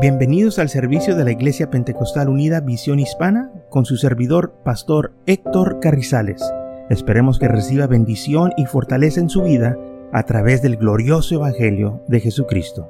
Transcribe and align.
Bienvenidos 0.00 0.60
al 0.60 0.68
servicio 0.68 1.16
de 1.16 1.24
la 1.24 1.32
Iglesia 1.32 1.70
Pentecostal 1.70 2.28
Unida 2.28 2.60
Visión 2.60 3.00
Hispana 3.00 3.50
con 3.68 3.84
su 3.84 3.96
servidor, 3.96 4.54
Pastor 4.64 5.12
Héctor 5.26 5.80
Carrizales. 5.80 6.40
Esperemos 6.88 7.40
que 7.40 7.48
reciba 7.48 7.88
bendición 7.88 8.52
y 8.56 8.66
fortaleza 8.66 9.18
en 9.18 9.28
su 9.28 9.42
vida 9.42 9.76
a 10.12 10.22
través 10.22 10.62
del 10.62 10.76
glorioso 10.76 11.34
Evangelio 11.34 12.00
de 12.06 12.20
Jesucristo. 12.20 12.86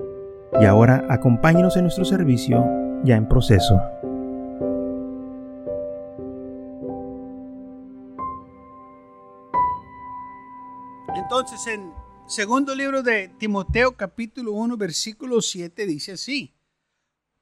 Y 0.60 0.66
ahora 0.66 1.06
acompáñenos 1.08 1.78
en 1.78 1.84
nuestro 1.84 2.04
servicio 2.04 2.62
ya 3.04 3.16
en 3.16 3.26
proceso. 3.26 3.80
Entonces, 11.16 11.66
en 11.68 11.90
segundo 12.26 12.74
libro 12.74 13.02
de 13.02 13.28
Timoteo 13.38 13.96
capítulo 13.96 14.52
1 14.52 14.76
versículo 14.76 15.40
7 15.40 15.86
dice 15.86 16.12
así 16.12 16.57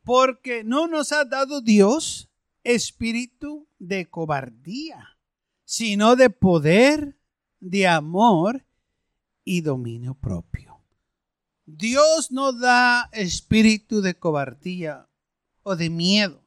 porque 0.07 0.63
no 0.63 0.87
nos 0.87 1.11
ha 1.11 1.25
dado 1.25 1.61
Dios 1.61 2.31
espíritu 2.63 3.67
de 3.81 4.09
cobardía, 4.09 5.19
sino 5.65 6.15
de 6.15 6.31
poder, 6.31 7.19
de 7.59 7.89
amor 7.89 8.65
y 9.45 9.63
dominio 9.63 10.15
propio. 10.15 10.81
Dios 11.65 12.31
no 12.31 12.53
da 12.53 13.11
espíritu 13.11 14.01
de 14.01 14.15
cobardía 14.15 15.09
o 15.65 15.75
de 15.75 15.91
miedo, 15.91 16.47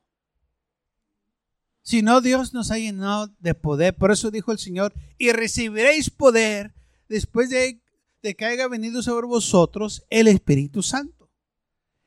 sino 1.82 2.21
Dios 2.21 2.54
nos 2.54 2.71
ha 2.71 2.77
llenado 2.77 3.30
de 3.40 3.55
poder. 3.55 3.94
Por 3.94 4.13
eso 4.13 4.32
dijo 4.32 4.54
el 4.54 4.60
Señor, 4.60 4.94
y 5.18 5.34
recibiréis 5.34 6.10
poder 6.10 6.73
después 7.10 7.49
de, 7.49 7.82
de 8.23 8.35
que 8.38 8.46
haya 8.46 8.70
venido 8.70 9.04
sobre 9.04 9.27
vosotros 9.27 10.05
el 10.10 10.30
Espíritu 10.30 10.82
Santo. 10.82 11.18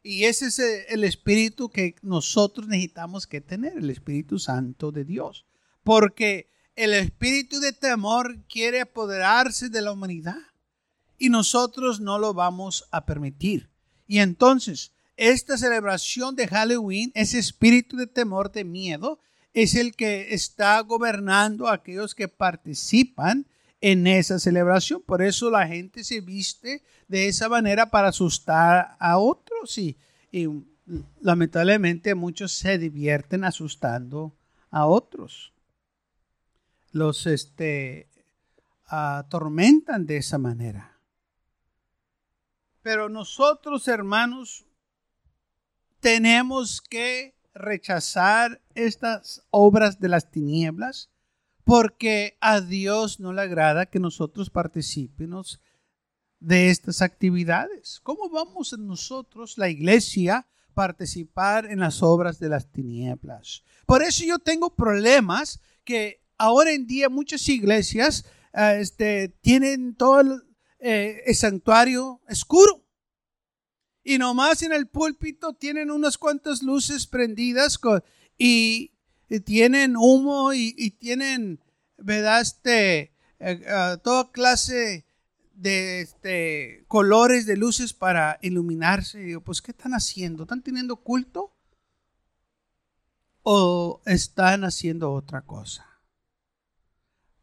Y 0.03 0.25
ese 0.25 0.47
es 0.47 0.59
el 0.59 1.05
espíritu 1.05 1.71
que 1.71 1.95
nosotros 2.03 2.67
necesitamos 2.67 3.27
que 3.27 3.41
tener, 3.41 3.79
el 3.79 3.91
Espíritu 3.91 4.39
Santo 4.39 4.91
de 4.91 5.05
Dios. 5.05 5.47
Porque 5.85 6.51
el 6.75 6.95
espíritu 6.95 7.61
de 7.61 7.73
temor 7.73 8.45
quiere 8.49 8.81
apoderarse 8.81 9.69
de 9.69 9.83
la 9.83 9.93
humanidad 9.93 10.39
y 11.19 11.29
nosotros 11.29 12.01
no 12.01 12.19
lo 12.19 12.35
vamos 12.35 12.89
a 12.91 13.07
permitir. 13.07 13.71
Y 14.09 14.19
entonces, 14.19 14.93
esta 15.17 15.57
celebración 15.57 16.35
de 16.35 16.49
Halloween, 16.49 17.13
ese 17.15 17.39
espíritu 17.39 17.97
de 17.97 18.07
temor, 18.07 18.51
de 18.51 18.65
miedo, 18.65 19.21
es 19.55 19.75
el 19.75 19.95
que 19.95 20.35
está 20.35 20.81
gobernando 20.81 21.69
a 21.69 21.75
aquellos 21.75 22.15
que 22.15 22.27
participan 22.27 23.47
en 23.83 24.07
esa 24.07 24.39
celebración. 24.39 25.03
Por 25.03 25.21
eso 25.21 25.51
la 25.51 25.67
gente 25.67 26.05
se 26.05 26.21
viste 26.21 26.83
de 27.09 27.29
esa 27.29 27.49
manera 27.49 27.91
para 27.91 28.09
asustar 28.09 28.97
a 28.99 29.19
otros 29.19 29.77
y, 29.77 29.99
lamentablemente 31.21 32.15
muchos 32.15 32.53
se 32.53 32.79
divierten 32.79 33.45
asustando 33.45 34.35
a 34.71 34.87
otros. 34.87 35.53
Los 36.93 37.27
este, 37.27 38.09
atormentan 38.87 40.07
de 40.07 40.17
esa 40.17 40.39
manera. 40.39 40.97
Pero 42.83 43.09
nosotros, 43.09 43.87
hermanos, 43.89 44.65
tenemos 46.01 46.81
que 46.81 47.35
rechazar 47.55 48.61
estas 48.75 49.45
obras 49.51 50.01
de 50.01 50.09
las 50.09 50.31
tinieblas 50.31 51.12
porque 51.65 52.37
a 52.41 52.61
Dios 52.61 53.21
no 53.21 53.33
le 53.33 53.43
agrada 53.43 53.87
que 53.87 54.01
nosotros 54.01 54.51
participemos 54.51 55.61
de 56.41 56.71
estas 56.71 57.03
actividades. 57.03 58.01
¿Cómo 58.03 58.29
vamos 58.29 58.77
nosotros, 58.79 59.59
la 59.59 59.69
iglesia, 59.69 60.47
participar 60.75 61.67
en 61.67 61.81
las 61.81 62.03
obras 62.03 62.39
de 62.41 62.49
las 62.49 62.71
tinieblas? 62.73 63.63
Por 63.87 64.03
eso 64.03 64.25
yo 64.25 64.39
tengo 64.39 64.75
problemas 64.75 65.61
que 65.85 66.25
ahora 66.39 66.73
en 66.73 66.87
día 66.87 67.09
muchas 67.09 67.49
iglesias 67.49 68.25
eh, 68.53 68.79
este, 68.81 69.29
tienen 69.41 69.95
todo 69.95 70.21
el, 70.21 70.43
eh, 70.81 71.23
el 71.27 71.35
santuario 71.35 72.21
oscuro. 72.29 72.85
Y 74.05 74.19
nomás 74.19 74.63
en 74.63 74.73
el 74.73 74.89
púlpito 74.89 75.53
tienen 75.53 75.93
unas 75.93 76.19
cuantas 76.19 76.61
luces 76.63 77.07
prendidas 77.07 77.79
y 78.37 78.93
tienen 79.41 79.97
humo 79.97 80.53
y, 80.53 80.91
tienen, 80.91 81.61
¿verdad? 81.97 82.41
Este, 82.41 83.13
eh, 83.39 83.99
toda 84.03 84.31
clase 84.31 85.07
de 85.55 86.01
este, 86.01 86.85
colores 86.89 87.47
de 87.47 87.57
luces 87.57 87.93
para 87.93 88.39
iluminarse. 88.43 89.21
Y 89.21 89.25
digo, 89.25 89.41
pues, 89.41 89.63
¿qué 89.63 89.71
están 89.71 89.93
haciendo? 89.93 90.43
¿Están 90.43 90.63
teniendo 90.63 90.97
culto? 90.97 91.55
¿O 93.43 94.03
están 94.07 94.65
haciendo 94.65 95.13
otra 95.13 95.43
cosa? 95.43 95.87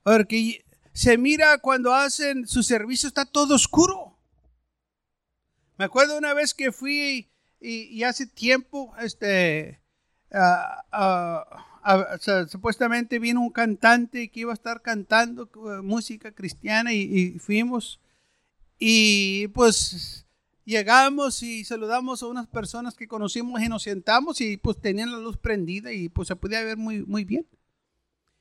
Porque 0.03 0.66
se 0.94 1.17
mira 1.17 1.57
cuando 1.59 1.94
hacen 1.94 2.47
su 2.47 2.63
servicio, 2.63 3.07
está 3.07 3.25
todo 3.25 3.56
oscuro. 3.56 4.17
Me 5.77 5.85
acuerdo 5.85 6.17
una 6.17 6.33
vez 6.33 6.53
que 6.53 6.71
fui 6.71 7.31
y, 7.61 8.03
hace 8.03 8.27
tiempo, 8.27 8.94
este, 9.00 9.81
supuestamente 12.47 13.19
vino 13.19 13.41
un 13.41 13.50
cantante 13.50 14.29
que 14.29 14.41
iba 14.41 14.51
a 14.51 14.53
estar 14.53 14.81
cantando 14.81 15.50
eh, 15.53 15.81
música 15.81 16.31
cristiana 16.31 16.94
y, 16.94 17.40
fuimos 17.40 18.00
y 18.78 19.47
pues 19.50 20.25
llegamos 20.66 21.41
y 21.41 21.66
saludamos 21.66 22.22
a 22.22 22.28
unas 22.28 22.47
personas 22.47 22.95
que 22.95 23.07
conocimos 23.07 23.62
y 23.62 23.69
nos 23.69 23.84
sentamos 23.84 24.39
y 24.41 24.57
pues 24.57 24.79
tenían 24.79 25.12
la 25.12 25.18
luz 25.18 25.38
prendida 25.38 25.91
y 25.91 26.09
pues 26.09 26.28
se 26.28 26.35
podía 26.35 26.63
ver 26.63 26.78
muy, 26.78 27.03
muy 27.03 27.25
bien. 27.25 27.47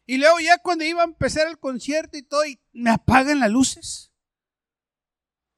Y 0.06 0.16
luego 0.16 0.41
ya 0.41 0.59
cuando 0.59 0.84
iba 0.84 1.03
a 1.03 1.04
empezar 1.04 1.48
el 1.48 1.59
concierto 1.59 2.16
y 2.16 2.22
todo, 2.22 2.43
me 2.72 2.91
apagan 2.91 3.41
las 3.41 3.50
luces. 3.50 4.10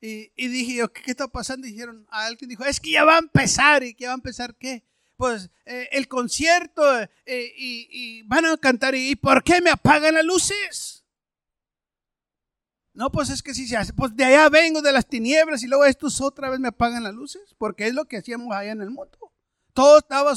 Y, 0.00 0.30
dije 0.36 0.82
¿qué, 0.92 1.02
¿qué, 1.02 1.10
está 1.10 1.28
pasando? 1.28 1.66
Y 1.66 1.72
dijeron, 1.72 2.06
alguien 2.10 2.48
dijo, 2.48 2.64
es 2.64 2.80
que 2.80 2.90
ya 2.90 3.04
va 3.04 3.16
a 3.16 3.18
empezar. 3.18 3.84
¿Y 3.84 3.94
que 3.94 4.06
va 4.06 4.12
a 4.12 4.16
empezar 4.16 4.56
qué? 4.56 4.82
Pues 5.20 5.50
eh, 5.66 5.86
el 5.92 6.08
concierto 6.08 6.82
eh, 6.98 7.52
y, 7.54 8.22
van 8.22 8.46
a 8.46 8.56
cantar. 8.56 8.94
¿Y 8.94 9.16
por 9.16 9.44
qué 9.44 9.60
me 9.60 9.68
apagan 9.68 10.14
las 10.14 10.24
luces? 10.24 11.04
No, 12.94 13.12
pues 13.12 13.28
es 13.28 13.42
que 13.42 13.52
si 13.52 13.68
se 13.68 13.76
hace, 13.76 13.92
pues 13.92 14.16
de 14.16 14.24
allá 14.24 14.48
vengo 14.48 14.80
de 14.80 14.92
las 14.92 15.06
tinieblas 15.06 15.62
y 15.62 15.66
luego 15.66 15.84
estos 15.84 16.22
otra 16.22 16.48
vez 16.48 16.58
me 16.58 16.68
apagan 16.68 17.02
las 17.02 17.12
luces, 17.12 17.54
porque 17.58 17.86
es 17.86 17.92
lo 17.92 18.06
que 18.06 18.16
hacíamos 18.16 18.56
allá 18.56 18.72
en 18.72 18.80
el 18.80 18.88
mundo. 18.88 19.30
Todo 19.74 19.98
estaba 19.98 20.32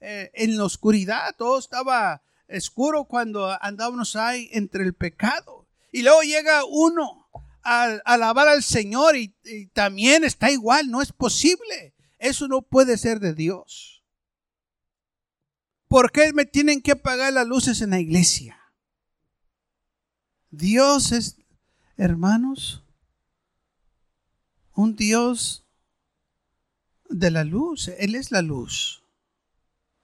eh, 0.00 0.30
en 0.34 0.58
la 0.58 0.64
oscuridad, 0.64 1.34
todo 1.38 1.58
estaba 1.58 2.22
oscuro 2.46 3.04
cuando 3.04 3.56
andábamos 3.58 4.16
ahí 4.16 4.50
entre 4.52 4.84
el 4.84 4.92
pecado. 4.92 5.66
Y 5.92 6.02
luego 6.02 6.20
llega 6.20 6.66
uno 6.66 7.26
a, 7.62 7.84
alabar 8.04 8.48
al 8.48 8.62
Señor 8.62 9.16
y 9.16 9.32
también 9.72 10.24
está 10.24 10.50
igual, 10.50 10.90
no 10.90 11.00
es 11.00 11.10
posible. 11.10 11.94
Eso 12.18 12.48
no 12.48 12.60
puede 12.60 12.98
ser 12.98 13.18
de 13.18 13.32
Dios. 13.32 13.93
¿Por 15.94 16.10
qué 16.10 16.32
me 16.32 16.44
tienen 16.44 16.82
que 16.82 16.90
apagar 16.90 17.32
las 17.32 17.46
luces 17.46 17.80
en 17.80 17.90
la 17.90 18.00
iglesia? 18.00 18.58
Dios 20.50 21.12
es, 21.12 21.36
hermanos, 21.96 22.82
un 24.72 24.96
Dios 24.96 25.64
de 27.08 27.30
la 27.30 27.44
luz. 27.44 27.92
Él 27.96 28.16
es 28.16 28.32
la 28.32 28.42
luz. 28.42 29.04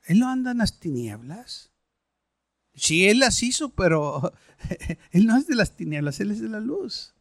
Él 0.05 0.21
no 0.21 0.29
anda 0.29 0.53
en 0.53 0.59
las 0.59 0.79
tinieblas. 0.79 1.73
Sí, 2.77 3.09
Él 3.09 3.19
las 3.19 3.43
hizo, 3.43 3.71
pero 3.71 4.33
Él 5.11 5.27
no 5.27 5.37
es 5.37 5.49
de 5.49 5.57
las 5.57 5.75
tinieblas, 5.75 6.21
Él 6.21 6.31
es 6.31 6.39
de 6.39 6.51
la 6.51 6.61
luz. 6.61 7.17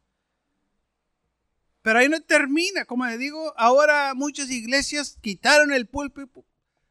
Pero 1.81 1.97
ahí 1.97 2.07
no 2.07 2.21
termina, 2.21 2.85
como 2.85 3.07
le 3.07 3.17
digo, 3.17 3.51
ahora 3.57 4.13
muchas 4.13 4.51
iglesias 4.51 5.17
quitaron 5.21 5.73
el 5.73 5.87
púlpito, 5.87 6.45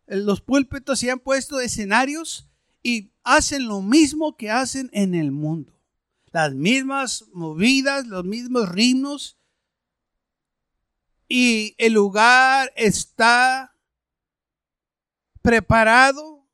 los 0.08 0.40
púlpitos 0.40 0.98
se 0.98 1.10
han 1.10 1.20
puesto 1.20 1.60
escenarios 1.60 2.48
y 2.82 3.12
hacen 3.22 3.68
lo 3.68 3.82
mismo 3.82 4.36
que 4.36 4.50
hacen 4.50 4.88
en 4.92 5.14
el 5.14 5.30
mundo. 5.30 5.78
Las 6.32 6.54
mismas 6.54 7.26
movidas, 7.32 8.06
los 8.06 8.24
mismos 8.24 8.68
ritmos. 8.68 9.38
Y 11.28 11.74
el 11.78 11.92
lugar 11.92 12.72
está 12.74 13.76
preparado 15.42 16.46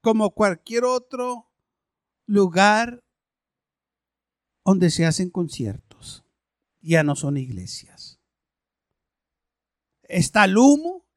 como 0.00 0.30
cualquier 0.30 0.84
otro 0.84 1.48
lugar 2.26 3.04
donde 4.64 4.90
se 4.90 5.06
hacen 5.06 5.30
conciertos. 5.30 6.24
Ya 6.80 7.02
no 7.02 7.14
son 7.16 7.36
iglesias. 7.36 8.18
Está 10.02 10.44
el 10.44 10.56
humo, 10.56 11.07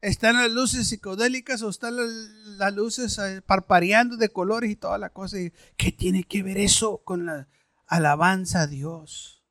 están 0.00 0.36
las 0.36 0.50
luces 0.50 0.88
psicodélicas 0.88 1.62
o 1.62 1.68
están 1.68 1.96
las, 1.96 2.74
luces 2.74 3.18
eh, 3.18 3.42
parpareando 3.42 4.16
de 4.16 4.28
colores 4.28 4.70
y 4.70 4.76
toda 4.76 4.98
la 4.98 5.10
cosa. 5.10 5.36
¿Qué 5.76 5.92
tiene 5.92 6.24
que 6.24 6.42
ver 6.42 6.58
eso 6.58 6.98
con 6.98 7.26
la 7.26 7.48
alabanza 7.86 8.62
a 8.62 8.66
Dios? 8.66 9.44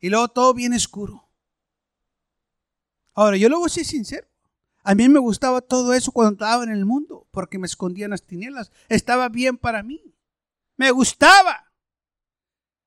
Y 0.00 0.10
luego 0.10 0.28
todo 0.28 0.54
bien 0.54 0.72
oscuro. 0.72 1.28
Ahora, 3.14 3.36
yo 3.36 3.48
a 3.64 3.68
ser 3.68 3.84
sincero. 3.84 4.28
A 4.84 4.94
mí 4.94 5.08
me 5.08 5.18
gustaba 5.18 5.60
todo 5.60 5.92
eso 5.92 6.12
cuando 6.12 6.32
estaba 6.34 6.62
en 6.62 6.70
el 6.70 6.86
mundo, 6.86 7.26
porque 7.30 7.58
me 7.58 7.66
escondían 7.66 8.10
las 8.10 8.22
tinieblas. 8.22 8.70
Estaba 8.88 9.28
bien 9.28 9.58
para 9.58 9.82
mí. 9.82 10.14
Me 10.76 10.92
gustaba. 10.92 11.72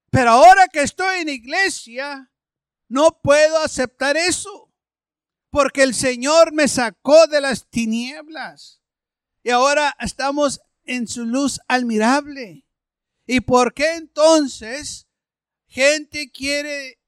Pero 0.09 0.31
ahora 0.31 0.67
que 0.67 0.81
estoy 0.81 1.19
en 1.19 1.29
iglesia, 1.29 2.31
no 2.87 3.19
puedo 3.21 3.59
aceptar 3.59 4.17
eso. 4.17 4.60
Porque 5.51 5.83
el 5.83 5.93
Señor 5.93 6.53
me 6.53 6.67
sacó 6.67 7.27
de 7.27 7.41
las 7.41 7.69
tinieblas. 7.69 8.81
Y 9.43 9.51
ahora 9.51 9.95
estamos 9.99 10.61
en 10.85 11.07
su 11.07 11.25
luz 11.25 11.59
admirable. 11.67 12.65
¿Y 13.27 13.41
por 13.41 13.73
qué 13.73 13.95
entonces 13.95 15.07
gente 15.67 16.31
quiere 16.31 16.99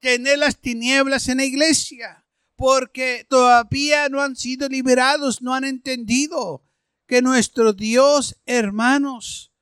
tener 0.00 0.38
las 0.38 0.60
tinieblas 0.60 1.28
en 1.28 1.38
la 1.38 1.44
iglesia? 1.44 2.26
Porque 2.56 3.24
todavía 3.28 4.08
no 4.08 4.20
han 4.20 4.36
sido 4.36 4.68
liberados, 4.68 5.40
no 5.40 5.54
han 5.54 5.64
entendido 5.64 6.64
que 7.06 7.22
nuestro 7.22 7.72
Dios, 7.72 8.36
hermanos, 8.46 9.52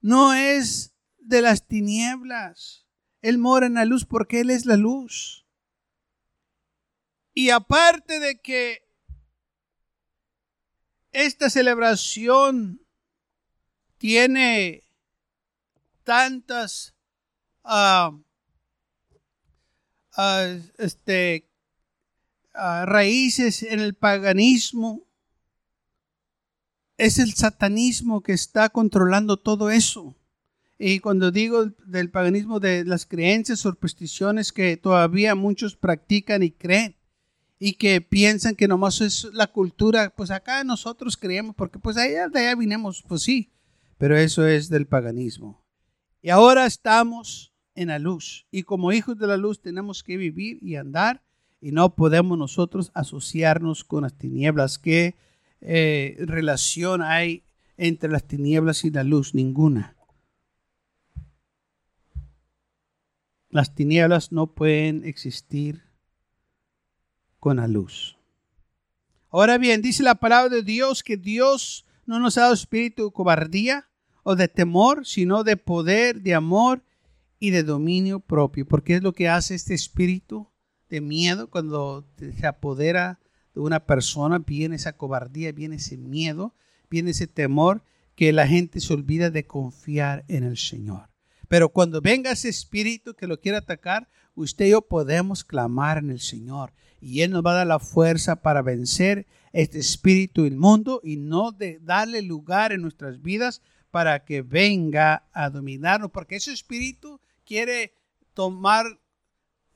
no 0.00 0.32
es 0.32 0.94
de 1.18 1.42
las 1.42 1.66
tinieblas. 1.66 2.86
Él 3.22 3.38
mora 3.38 3.66
en 3.66 3.74
la 3.74 3.84
luz 3.84 4.06
porque 4.06 4.40
Él 4.40 4.50
es 4.50 4.64
la 4.64 4.76
luz. 4.76 5.39
Y 7.40 7.48
aparte 7.48 8.20
de 8.20 8.38
que 8.38 8.86
esta 11.10 11.48
celebración 11.48 12.82
tiene 13.96 14.82
tantas 16.04 16.94
uh, 17.64 18.10
uh, 20.18 20.60
este, 20.76 21.48
uh, 22.54 22.84
raíces 22.84 23.62
en 23.62 23.80
el 23.80 23.94
paganismo, 23.94 25.08
es 26.98 27.18
el 27.18 27.32
satanismo 27.32 28.22
que 28.22 28.34
está 28.34 28.68
controlando 28.68 29.38
todo 29.38 29.70
eso. 29.70 30.14
Y 30.78 31.00
cuando 31.00 31.30
digo 31.30 31.64
del 31.86 32.10
paganismo, 32.10 32.60
de 32.60 32.84
las 32.84 33.06
creencias, 33.06 33.60
supersticiones 33.60 34.52
que 34.52 34.76
todavía 34.76 35.34
muchos 35.34 35.74
practican 35.74 36.42
y 36.42 36.50
creen, 36.50 36.99
y 37.62 37.74
que 37.74 38.00
piensan 38.00 38.56
que 38.56 38.66
nomás 38.66 39.02
es 39.02 39.28
la 39.34 39.46
cultura, 39.46 40.14
pues 40.16 40.30
acá 40.30 40.64
nosotros 40.64 41.18
creemos, 41.18 41.54
porque 41.54 41.78
pues 41.78 41.98
allá 41.98 42.26
de 42.28 42.40
allá 42.40 42.56
vinimos, 42.56 43.04
pues 43.06 43.22
sí, 43.22 43.52
pero 43.98 44.16
eso 44.16 44.46
es 44.46 44.70
del 44.70 44.86
paganismo. 44.86 45.62
Y 46.22 46.30
ahora 46.30 46.64
estamos 46.64 47.52
en 47.74 47.88
la 47.88 47.98
luz, 47.98 48.46
y 48.50 48.62
como 48.62 48.92
hijos 48.92 49.18
de 49.18 49.26
la 49.26 49.36
luz 49.36 49.60
tenemos 49.60 50.02
que 50.02 50.16
vivir 50.16 50.58
y 50.62 50.76
andar, 50.76 51.22
y 51.60 51.72
no 51.72 51.94
podemos 51.94 52.38
nosotros 52.38 52.90
asociarnos 52.94 53.84
con 53.84 54.04
las 54.04 54.16
tinieblas. 54.16 54.78
¿Qué 54.78 55.16
eh, 55.60 56.16
relación 56.20 57.02
hay 57.02 57.44
entre 57.76 58.10
las 58.10 58.26
tinieblas 58.26 58.86
y 58.86 58.90
la 58.90 59.04
luz? 59.04 59.34
Ninguna. 59.34 59.94
Las 63.50 63.74
tinieblas 63.74 64.32
no 64.32 64.54
pueden 64.54 65.04
existir 65.04 65.89
con 67.40 67.56
la 67.56 67.66
luz. 67.66 68.16
Ahora 69.30 69.58
bien, 69.58 69.82
dice 69.82 70.02
la 70.02 70.16
palabra 70.16 70.54
de 70.54 70.62
Dios 70.62 71.02
que 71.02 71.16
Dios 71.16 71.86
no 72.06 72.20
nos 72.20 72.36
ha 72.36 72.42
dado 72.42 72.54
espíritu 72.54 73.06
de 73.06 73.12
cobardía 73.12 73.88
o 74.22 74.36
de 74.36 74.48
temor, 74.48 75.06
sino 75.06 75.42
de 75.42 75.56
poder, 75.56 76.20
de 76.20 76.34
amor 76.34 76.84
y 77.38 77.50
de 77.50 77.62
dominio 77.62 78.20
propio. 78.20 78.66
Porque 78.66 78.96
es 78.96 79.02
lo 79.02 79.12
que 79.12 79.28
hace 79.28 79.54
este 79.54 79.74
espíritu 79.74 80.48
de 80.88 81.00
miedo 81.00 81.48
cuando 81.48 82.06
se 82.18 82.46
apodera 82.46 83.20
de 83.54 83.60
una 83.60 83.86
persona, 83.86 84.38
viene 84.38 84.76
esa 84.76 84.96
cobardía, 84.96 85.52
viene 85.52 85.76
ese 85.76 85.96
miedo, 85.96 86.54
viene 86.90 87.10
ese 87.12 87.26
temor 87.26 87.82
que 88.14 88.32
la 88.32 88.46
gente 88.46 88.80
se 88.80 88.92
olvida 88.92 89.30
de 89.30 89.46
confiar 89.46 90.24
en 90.28 90.44
el 90.44 90.58
Señor. 90.58 91.08
Pero 91.48 91.70
cuando 91.70 92.00
venga 92.00 92.30
ese 92.30 92.48
espíritu 92.48 93.14
que 93.14 93.26
lo 93.26 93.40
quiere 93.40 93.58
atacar, 93.58 94.08
usted 94.42 94.66
y 94.66 94.70
yo 94.70 94.82
podemos 94.82 95.44
clamar 95.44 95.98
en 95.98 96.10
el 96.10 96.20
Señor 96.20 96.72
y 97.00 97.22
Él 97.22 97.30
nos 97.30 97.44
va 97.44 97.52
a 97.52 97.56
dar 97.56 97.66
la 97.66 97.78
fuerza 97.78 98.36
para 98.36 98.62
vencer 98.62 99.26
este 99.52 99.78
espíritu 99.78 100.44
inmundo 100.44 101.00
y 101.02 101.16
no 101.16 101.52
de 101.52 101.78
darle 101.80 102.22
lugar 102.22 102.72
en 102.72 102.82
nuestras 102.82 103.20
vidas 103.22 103.62
para 103.90 104.24
que 104.24 104.42
venga 104.42 105.28
a 105.32 105.50
dominarnos, 105.50 106.10
porque 106.10 106.36
ese 106.36 106.52
espíritu 106.52 107.20
quiere 107.44 107.94
tomar 108.34 108.86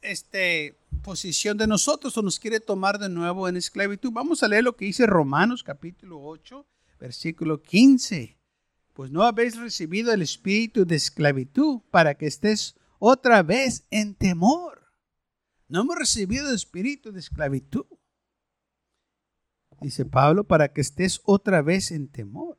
este 0.00 0.78
posición 1.02 1.58
de 1.58 1.66
nosotros 1.66 2.16
o 2.16 2.22
nos 2.22 2.38
quiere 2.38 2.60
tomar 2.60 2.98
de 2.98 3.08
nuevo 3.08 3.48
en 3.48 3.56
esclavitud. 3.56 4.10
Vamos 4.12 4.42
a 4.42 4.48
leer 4.48 4.64
lo 4.64 4.76
que 4.76 4.86
dice 4.86 5.06
Romanos 5.06 5.62
capítulo 5.62 6.22
8, 6.22 6.66
versículo 7.00 7.60
15. 7.60 8.38
Pues 8.92 9.10
no 9.10 9.22
habéis 9.24 9.56
recibido 9.56 10.12
el 10.12 10.22
espíritu 10.22 10.86
de 10.86 10.96
esclavitud 10.96 11.80
para 11.90 12.14
que 12.14 12.26
estés 12.26 12.76
otra 12.98 13.42
vez 13.42 13.86
en 13.90 14.14
temor. 14.14 14.86
No 15.68 15.82
hemos 15.82 15.96
recibido 15.96 16.52
espíritu 16.52 17.12
de 17.12 17.20
esclavitud. 17.20 17.86
Dice 19.80 20.04
Pablo, 20.04 20.44
para 20.44 20.72
que 20.72 20.80
estés 20.80 21.20
otra 21.24 21.62
vez 21.62 21.90
en 21.90 22.08
temor. 22.08 22.58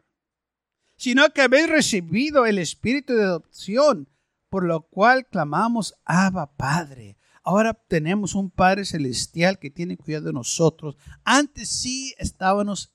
Sino 0.97 1.29
que 1.29 1.41
habéis 1.41 1.69
recibido 1.69 2.45
el 2.45 2.57
espíritu 2.57 3.13
de 3.13 3.23
adopción, 3.23 4.09
por 4.49 4.63
lo 4.63 4.87
cual 4.87 5.27
clamamos, 5.27 5.95
Abba 6.05 6.55
Padre. 6.55 7.17
Ahora 7.43 7.73
tenemos 7.73 8.33
un 8.33 8.49
Padre 8.49 8.85
celestial 8.85 9.59
que 9.59 9.69
tiene 9.69 9.97
cuidado 9.97 10.25
de 10.25 10.33
nosotros. 10.33 10.97
Antes 11.23 11.69
sí 11.69 12.15
estábamos 12.17 12.93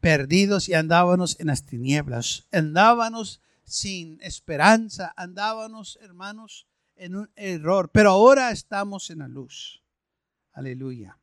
perdidos 0.00 0.68
y 0.68 0.74
andábamos 0.74 1.38
en 1.40 1.48
las 1.48 1.66
tinieblas. 1.66 2.48
Andábamos 2.52 3.42
sin 3.64 4.20
esperanza. 4.22 5.12
Andábamos, 5.16 5.98
hermanos, 6.02 6.66
en 6.96 7.16
un 7.16 7.32
error, 7.36 7.90
pero 7.90 8.10
ahora 8.10 8.50
estamos 8.50 9.10
en 9.10 9.20
la 9.20 9.28
luz. 9.28 9.82
Aleluya. 10.52 11.18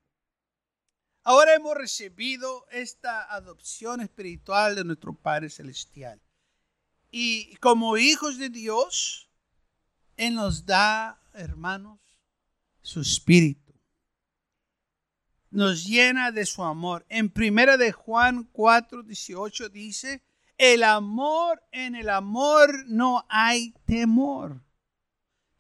Ahora 1.23 1.53
hemos 1.55 1.75
recibido 1.75 2.65
esta 2.71 3.23
adopción 3.33 4.01
espiritual 4.01 4.75
de 4.75 4.85
nuestro 4.85 5.13
Padre 5.13 5.49
Celestial. 5.49 6.21
Y 7.11 7.55
como 7.57 7.97
hijos 7.97 8.37
de 8.37 8.49
Dios, 8.49 9.29
Él 10.15 10.35
nos 10.35 10.65
da, 10.65 11.21
hermanos, 11.33 11.99
su 12.81 13.01
espíritu. 13.01 13.73
Nos 15.49 15.85
llena 15.85 16.31
de 16.31 16.45
su 16.45 16.63
amor. 16.63 17.05
En 17.09 17.29
primera 17.29 17.75
de 17.75 17.91
Juan 17.91 18.45
4, 18.45 19.03
18 19.03 19.69
dice, 19.69 20.23
el 20.57 20.83
amor, 20.83 21.63
en 21.71 21.95
el 21.95 22.09
amor 22.09 22.85
no 22.87 23.25
hay 23.29 23.73
temor 23.85 24.61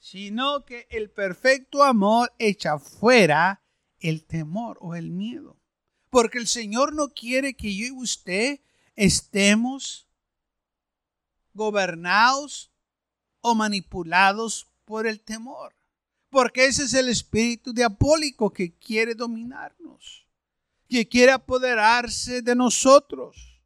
sino 0.07 0.63
que 0.63 0.87
el 0.89 1.09
perfecto 1.09 1.83
amor 1.83 2.33
echa 2.39 2.79
fuera 2.79 3.61
el 3.99 4.23
temor 4.23 4.77
o 4.79 4.95
el 4.95 5.11
miedo. 5.11 5.57
Porque 6.09 6.37
el 6.37 6.47
Señor 6.47 6.93
no 6.93 7.09
quiere 7.09 7.55
que 7.55 7.75
yo 7.75 7.87
y 7.87 7.91
usted 7.91 8.61
estemos 8.95 10.07
gobernados 11.53 12.71
o 13.41 13.53
manipulados 13.53 14.69
por 14.85 15.07
el 15.07 15.19
temor. 15.19 15.75
Porque 16.29 16.67
ese 16.67 16.83
es 16.83 16.93
el 16.93 17.09
espíritu 17.09 17.73
diabólico 17.73 18.53
que 18.53 18.73
quiere 18.77 19.13
dominarnos, 19.13 20.25
que 20.87 21.05
quiere 21.05 21.33
apoderarse 21.33 22.41
de 22.41 22.55
nosotros. 22.55 23.56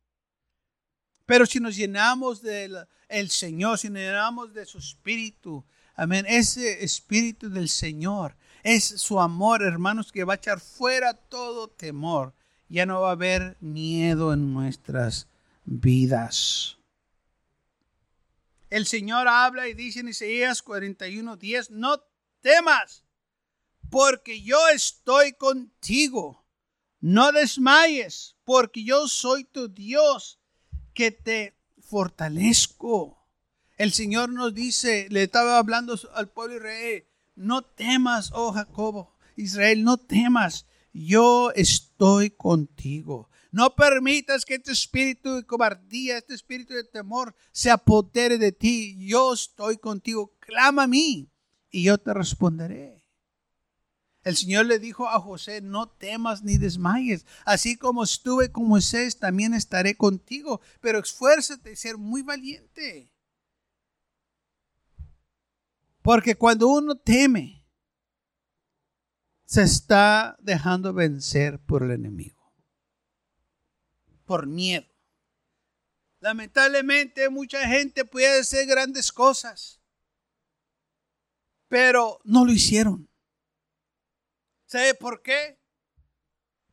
Pero 1.31 1.45
si 1.45 1.61
nos 1.61 1.77
llenamos 1.77 2.41
del 2.41 2.85
Señor, 3.29 3.77
si 3.77 3.89
nos 3.89 4.01
llenamos 4.01 4.53
de 4.53 4.65
su 4.65 4.79
espíritu, 4.79 5.63
Amén. 5.95 6.25
Ese 6.27 6.83
espíritu 6.83 7.50
del 7.50 7.69
Señor 7.69 8.35
es 8.63 8.83
su 8.83 9.17
amor, 9.17 9.63
hermanos, 9.63 10.11
que 10.11 10.25
va 10.25 10.33
a 10.33 10.35
echar 10.35 10.59
fuera 10.59 11.13
todo 11.13 11.69
temor. 11.69 12.33
Ya 12.67 12.85
no 12.85 13.00
va 13.00 13.09
a 13.09 13.13
haber 13.13 13.55
miedo 13.61 14.33
en 14.33 14.53
nuestras 14.53 15.29
vidas. 15.63 16.77
El 18.69 18.85
Señor 18.85 19.29
habla 19.29 19.69
y 19.69 19.73
dice 19.73 20.01
en 20.01 20.09
Isaías 20.09 20.61
41, 20.61 21.38
10, 21.38 21.71
no 21.71 22.03
temas, 22.41 23.05
porque 23.89 24.41
yo 24.41 24.59
estoy 24.67 25.31
contigo. 25.31 26.43
No 27.00 27.31
desmayes, 27.31 28.35
porque 28.43 28.83
yo 28.83 29.07
soy 29.07 29.45
tu 29.45 29.69
Dios, 29.69 30.40
que 30.93 31.12
te 31.12 31.55
fortalezco. 31.81 33.17
El 33.77 33.91
Señor 33.91 34.29
nos 34.29 34.53
dice, 34.53 35.07
le 35.10 35.24
estaba 35.24 35.57
hablando 35.57 36.00
al 36.13 36.29
pueblo 36.29 36.57
Israel, 36.57 37.05
no 37.36 37.63
temas, 37.63 38.31
oh 38.33 38.51
Jacobo, 38.51 39.15
Israel, 39.36 39.83
no 39.83 39.98
temas, 39.98 40.67
yo 40.93 41.51
estoy 41.55 42.29
contigo. 42.31 43.29
No 43.51 43.75
permitas 43.75 44.45
que 44.45 44.55
este 44.55 44.71
espíritu 44.71 45.36
de 45.36 45.45
cobardía, 45.45 46.17
este 46.17 46.33
espíritu 46.33 46.74
de 46.74 46.86
temor 46.86 47.36
se 47.51 47.69
apodere 47.69 48.38
de 48.38 48.53
ti. 48.53 48.95
Yo 49.05 49.33
estoy 49.33 49.77
contigo. 49.77 50.33
Clama 50.39 50.83
a 50.83 50.88
mí 50.88 51.29
y 51.69 51.83
yo 51.83 51.98
te 51.98 52.13
responderé. 52.13 53.00
El 54.23 54.37
Señor 54.37 54.67
le 54.67 54.77
dijo 54.77 55.07
a 55.09 55.19
José, 55.19 55.61
no 55.61 55.89
temas 55.89 56.43
ni 56.43 56.57
desmayes. 56.57 57.25
Así 57.43 57.75
como 57.75 58.03
estuve 58.03 58.51
con 58.51 58.67
Moisés, 58.67 59.17
también 59.17 59.53
estaré 59.53 59.95
contigo. 59.97 60.61
Pero 60.79 60.99
esfuérzate 60.99 61.73
a 61.73 61.75
ser 61.75 61.97
muy 61.97 62.21
valiente. 62.21 63.11
Porque 66.01 66.35
cuando 66.35 66.67
uno 66.67 66.95
teme, 66.95 67.61
se 69.45 69.63
está 69.63 70.37
dejando 70.39 70.93
vencer 70.93 71.59
por 71.59 71.83
el 71.83 71.91
enemigo. 71.91 72.53
Por 74.25 74.47
miedo. 74.47 74.87
Lamentablemente 76.21 77.29
mucha 77.29 77.67
gente 77.67 78.05
puede 78.05 78.39
hacer 78.39 78.67
grandes 78.67 79.11
cosas, 79.11 79.81
pero 81.67 82.21
no 82.23 82.45
lo 82.45 82.53
hicieron. 82.53 83.11
¿Sabe 84.71 84.93
por 84.93 85.21
qué? 85.21 85.59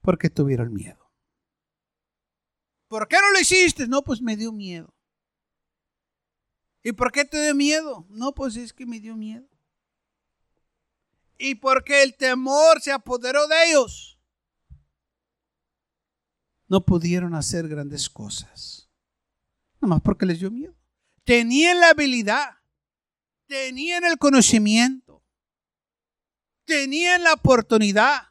Porque 0.02 0.30
tuvieron 0.30 0.72
miedo. 0.72 1.12
¿Por 2.86 3.08
qué 3.08 3.16
no 3.16 3.32
lo 3.32 3.40
hiciste? 3.40 3.88
No, 3.88 4.04
pues 4.04 4.22
me 4.22 4.36
dio 4.36 4.52
miedo. 4.52 4.94
¿Y 6.84 6.92
por 6.92 7.10
qué 7.10 7.24
te 7.24 7.42
dio 7.42 7.56
miedo? 7.56 8.06
No, 8.08 8.32
pues 8.32 8.54
es 8.54 8.72
que 8.72 8.86
me 8.86 9.00
dio 9.00 9.16
miedo. 9.16 9.48
¿Y 11.38 11.56
por 11.56 11.82
qué 11.82 12.04
el 12.04 12.16
temor 12.16 12.80
se 12.80 12.92
apoderó 12.92 13.48
de 13.48 13.64
ellos? 13.68 14.20
No 16.68 16.84
pudieron 16.84 17.34
hacer 17.34 17.66
grandes 17.66 18.08
cosas. 18.08 18.88
Nomás 19.80 20.02
porque 20.02 20.24
les 20.24 20.38
dio 20.38 20.52
miedo. 20.52 20.76
Tenían 21.24 21.80
la 21.80 21.90
habilidad. 21.90 22.58
Tenían 23.48 24.04
el 24.04 24.18
conocimiento 24.18 25.07
Tenían 26.68 27.22
la 27.24 27.32
oportunidad, 27.32 28.28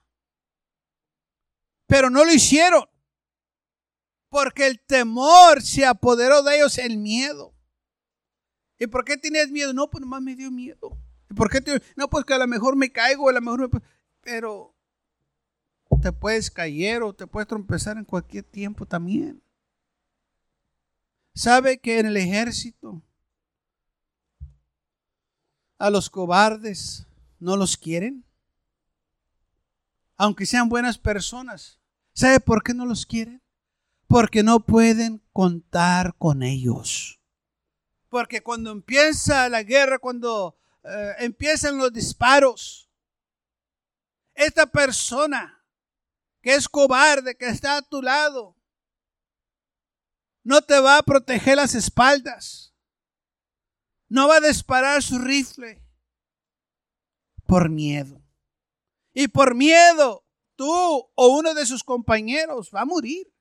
pero 1.88 2.12
no 2.12 2.24
lo 2.24 2.32
hicieron. 2.32 2.86
Porque 4.30 4.68
el 4.68 4.80
temor 4.80 5.64
se 5.64 5.88
apoderó 5.88 6.44
de 6.44 6.58
ellos, 6.58 6.78
el 6.78 6.98
miedo. 6.98 7.56
¿Y 8.78 8.86
por 8.86 9.04
qué 9.06 9.18
tienes 9.18 9.50
miedo? 9.50 9.74
No, 9.74 9.90
pues 9.90 10.02
nomás 10.02 10.22
me 10.22 10.36
dio 10.36 10.52
miedo. 10.52 11.02
¿Y 11.32 11.34
por 11.34 11.50
qué 11.50 11.62
te... 11.62 11.82
No, 11.96 12.12
pues 12.12 12.26
que 12.26 12.36
a 12.36 12.38
lo 12.38 12.46
mejor 12.46 12.76
me 12.76 12.92
caigo, 12.92 13.28
a 13.28 13.34
lo 13.34 13.42
mejor 13.42 13.74
me... 13.74 13.82
Pero 14.22 14.76
te 16.00 16.12
puedes 16.12 16.52
caer 16.52 17.02
o 17.02 17.16
te 17.16 17.26
puedes 17.26 17.48
trompezar 17.48 17.98
en 17.98 18.06
cualquier 18.06 18.44
tiempo 18.44 18.86
también. 18.86 19.42
¿Sabe 21.34 21.80
que 21.80 21.98
en 21.98 22.06
el 22.06 22.18
ejército 22.18 23.02
a 25.80 25.90
los 25.90 26.12
cobardes 26.12 27.08
no 27.40 27.58
los 27.58 27.78
quieren? 27.78 28.27
Aunque 30.18 30.46
sean 30.46 30.68
buenas 30.68 30.98
personas. 30.98 31.80
¿Sabe 32.14 32.40
por 32.40 32.64
qué 32.64 32.74
no 32.74 32.86
los 32.86 33.06
quieren? 33.06 33.42
Porque 34.08 34.44
no 34.44 34.62
pueden 34.62 35.24
contar 35.32 36.16
con 36.18 36.42
ellos. 36.44 37.22
Porque 38.10 38.42
cuando 38.42 38.72
empieza 38.72 39.48
la 39.50 39.64
guerra, 39.64 40.00
cuando 40.00 40.58
eh, 40.84 41.14
empiezan 41.20 41.78
los 41.78 41.94
disparos, 41.94 42.90
esta 44.34 44.66
persona 44.66 45.64
que 46.42 46.56
es 46.56 46.68
cobarde, 46.68 47.36
que 47.36 47.48
está 47.50 47.78
a 47.78 47.82
tu 47.82 48.02
lado, 48.02 48.56
no 50.44 50.62
te 50.62 50.80
va 50.80 50.98
a 50.98 51.04
proteger 51.04 51.58
las 51.58 51.76
espaldas. 51.76 52.74
No 54.08 54.30
va 54.30 54.38
a 54.38 54.42
disparar 54.42 55.04
su 55.04 55.20
rifle 55.20 55.84
por 57.46 57.70
miedo. 57.70 58.27
Y 59.20 59.30
por 59.30 59.56
miedo, 59.56 60.24
tú 60.56 60.72
o 61.16 61.28
uno 61.40 61.56
de 61.56 61.66
sus 61.66 61.84
compañeros 61.84 62.70
va 62.70 62.82
a 62.82 62.86
morir. 62.86 63.34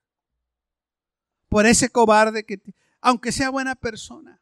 Por 1.50 1.66
ese 1.66 1.90
cobarde 1.90 2.46
que, 2.46 2.62
aunque 3.02 3.30
sea 3.30 3.50
buena 3.50 3.74
persona, 3.74 4.40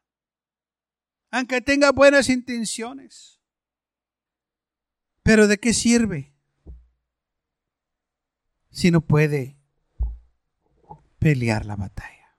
aunque 1.32 1.60
tenga 1.60 1.90
buenas 1.90 2.28
intenciones. 2.28 3.40
Pero 5.24 5.48
¿de 5.48 5.58
qué 5.58 5.74
sirve 5.74 6.32
si 8.70 8.92
no 8.92 9.00
puede 9.00 9.56
pelear 11.18 11.66
la 11.66 11.74
batalla? 11.74 12.38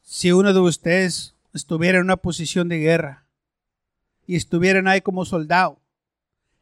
Si 0.00 0.32
uno 0.32 0.54
de 0.54 0.60
ustedes 0.60 1.34
estuviera 1.52 1.98
en 1.98 2.04
una 2.04 2.16
posición 2.16 2.70
de 2.70 2.78
guerra 2.78 3.26
y 4.26 4.36
estuvieran 4.36 4.88
ahí 4.88 5.02
como 5.02 5.26
soldado, 5.26 5.82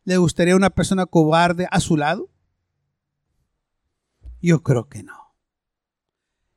¿Le 0.06 0.18
gustaría 0.18 0.54
una 0.54 0.70
persona 0.70 1.04
cobarde 1.04 1.66
a 1.68 1.80
su 1.80 1.96
lado? 1.96 2.30
Yo 4.40 4.62
creo 4.62 4.88
que 4.88 5.02
no. 5.02 5.34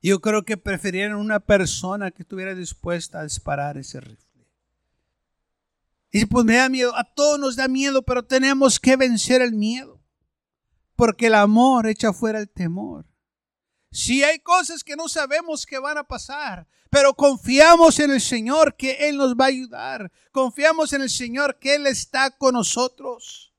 Yo 0.03 0.21
creo 0.21 0.45
que 0.45 0.55
preferirían 0.55 1.15
una 1.15 1.39
persona 1.39 2.11
que 2.11 2.21
estuviera 2.21 2.53
dispuesta 2.53 3.19
a 3.19 3.23
disparar 3.23 3.79
ese 3.79 4.01
rifle. 4.01 4.47
Y 6.11 6.27
pues 6.27 6.45
me 6.45 6.57
da 6.57 6.69
miedo, 6.69 6.95
a 6.95 7.03
todos 7.03 7.39
nos 7.39 7.55
da 7.55 7.67
miedo, 7.67 8.03
pero 8.03 8.23
tenemos 8.23 8.79
que 8.79 8.95
vencer 8.95 9.41
el 9.41 9.53
miedo. 9.53 9.99
Porque 10.95 11.25
el 11.25 11.33
amor 11.33 11.87
echa 11.87 12.13
fuera 12.13 12.37
el 12.37 12.49
temor. 12.49 13.07
Si 13.91 14.23
hay 14.23 14.37
cosas 14.41 14.83
que 14.83 14.95
no 14.95 15.09
sabemos 15.09 15.65
que 15.65 15.79
van 15.79 15.97
a 15.97 16.03
pasar, 16.03 16.67
pero 16.89 17.13
confiamos 17.13 17.99
en 17.99 18.11
el 18.11 18.21
Señor 18.21 18.75
que 18.75 19.09
Él 19.09 19.17
nos 19.17 19.35
va 19.35 19.45
a 19.45 19.49
ayudar. 19.49 20.11
Confiamos 20.31 20.93
en 20.93 21.01
el 21.01 21.09
Señor 21.09 21.59
que 21.59 21.75
Él 21.75 21.87
está 21.87 22.31
con 22.31 22.53
nosotros. 22.53 23.53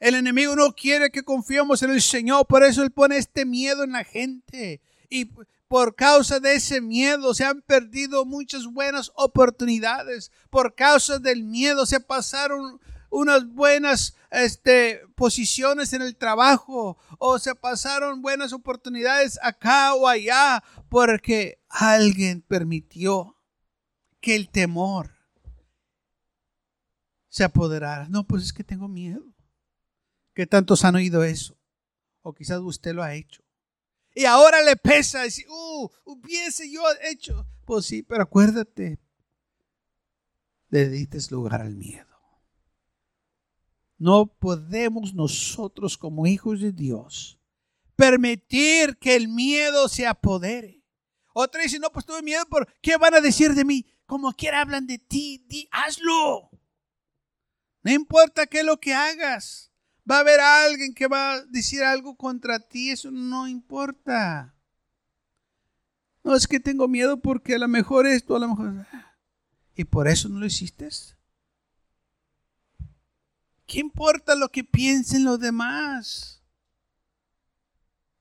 El 0.00 0.14
enemigo 0.14 0.56
no 0.56 0.74
quiere 0.74 1.10
que 1.10 1.22
confiemos 1.22 1.82
en 1.82 1.90
el 1.90 2.02
Señor, 2.02 2.46
por 2.46 2.62
eso 2.62 2.82
Él 2.82 2.90
pone 2.90 3.16
este 3.16 3.44
miedo 3.44 3.84
en 3.84 3.92
la 3.92 4.04
gente. 4.04 4.80
Y 5.08 5.30
por 5.68 5.94
causa 5.94 6.40
de 6.40 6.54
ese 6.54 6.80
miedo 6.80 7.34
se 7.34 7.44
han 7.44 7.62
perdido 7.62 8.24
muchas 8.24 8.66
buenas 8.66 9.12
oportunidades. 9.14 10.30
Por 10.50 10.74
causa 10.74 11.18
del 11.18 11.44
miedo 11.44 11.86
se 11.86 12.00
pasaron 12.00 12.80
unas 13.14 13.46
buenas 13.46 14.16
este, 14.30 15.00
posiciones 15.14 15.92
en 15.92 16.02
el 16.02 16.16
trabajo 16.16 16.98
o 17.18 17.38
se 17.38 17.54
pasaron 17.54 18.22
buenas 18.22 18.52
oportunidades 18.52 19.38
acá 19.40 19.94
o 19.94 20.08
allá 20.08 20.64
porque 20.88 21.62
alguien 21.68 22.42
permitió 22.42 23.38
que 24.20 24.34
el 24.34 24.50
temor 24.50 25.12
se 27.28 27.44
apoderara. 27.44 28.08
No, 28.08 28.26
pues 28.26 28.42
es 28.42 28.52
que 28.52 28.64
tengo 28.64 28.88
miedo. 28.88 29.22
¿Qué 30.34 30.46
tantos 30.46 30.84
han 30.84 30.96
oído 30.96 31.22
eso? 31.22 31.56
O 32.22 32.34
quizás 32.34 32.58
usted 32.58 32.94
lo 32.94 33.04
ha 33.04 33.14
hecho. 33.14 33.42
Y 34.12 34.24
ahora 34.24 34.60
le 34.62 34.76
pesa 34.76 35.22
decir, 35.22 35.46
uh, 35.48 35.88
hubiese 36.04 36.70
yo 36.70 36.82
hecho. 37.02 37.46
Pues 37.64 37.86
sí, 37.86 38.02
pero 38.02 38.24
acuérdate, 38.24 38.98
le 40.70 40.88
diste 40.88 41.18
lugar 41.30 41.62
al 41.62 41.76
miedo. 41.76 42.13
No 43.98 44.26
podemos 44.26 45.14
nosotros 45.14 45.96
como 45.96 46.26
hijos 46.26 46.60
de 46.60 46.72
Dios 46.72 47.38
permitir 47.96 48.96
que 48.98 49.16
el 49.16 49.28
miedo 49.28 49.88
se 49.88 50.06
apodere. 50.06 50.82
Otra 51.32 51.62
dice, 51.62 51.78
no, 51.78 51.90
pues 51.90 52.06
tuve 52.06 52.22
miedo 52.22 52.44
por 52.46 52.72
qué 52.80 52.96
van 52.96 53.14
a 53.14 53.20
decir 53.20 53.54
de 53.54 53.64
mí. 53.64 53.86
Como 54.06 54.32
quiera 54.32 54.60
hablan 54.60 54.86
de 54.86 54.98
ti, 54.98 55.44
di, 55.48 55.68
hazlo. 55.72 56.50
No 57.82 57.92
importa 57.92 58.46
qué 58.46 58.60
es 58.60 58.64
lo 58.64 58.78
que 58.78 58.94
hagas. 58.94 59.72
Va 60.08 60.18
a 60.18 60.20
haber 60.20 60.40
alguien 60.40 60.94
que 60.94 61.06
va 61.06 61.32
a 61.32 61.44
decir 61.46 61.82
algo 61.82 62.16
contra 62.16 62.60
ti. 62.60 62.90
Eso 62.90 63.10
no 63.10 63.48
importa. 63.48 64.54
No 66.22 66.34
es 66.34 66.46
que 66.46 66.60
tengo 66.60 66.88
miedo 66.88 67.20
porque 67.20 67.54
a 67.54 67.58
lo 67.58 67.68
mejor 67.68 68.06
esto, 68.06 68.36
a 68.36 68.38
lo 68.38 68.48
mejor... 68.48 68.86
¿Y 69.74 69.84
por 69.84 70.06
eso 70.06 70.28
no 70.28 70.38
lo 70.38 70.46
hiciste? 70.46 70.88
¿Qué 73.74 73.80
importa 73.80 74.36
lo 74.36 74.52
que 74.52 74.62
piensen 74.62 75.24
los 75.24 75.40
demás? 75.40 76.40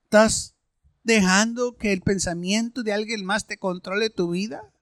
¿Estás 0.05 0.55
dejando 1.03 1.77
que 1.77 1.93
el 1.93 2.01
pensamiento 2.01 2.81
de 2.81 2.91
alguien 2.91 3.24
más 3.24 3.45
te 3.45 3.60
controle 3.60 4.10
tu 4.10 4.31
vida? 4.31 4.74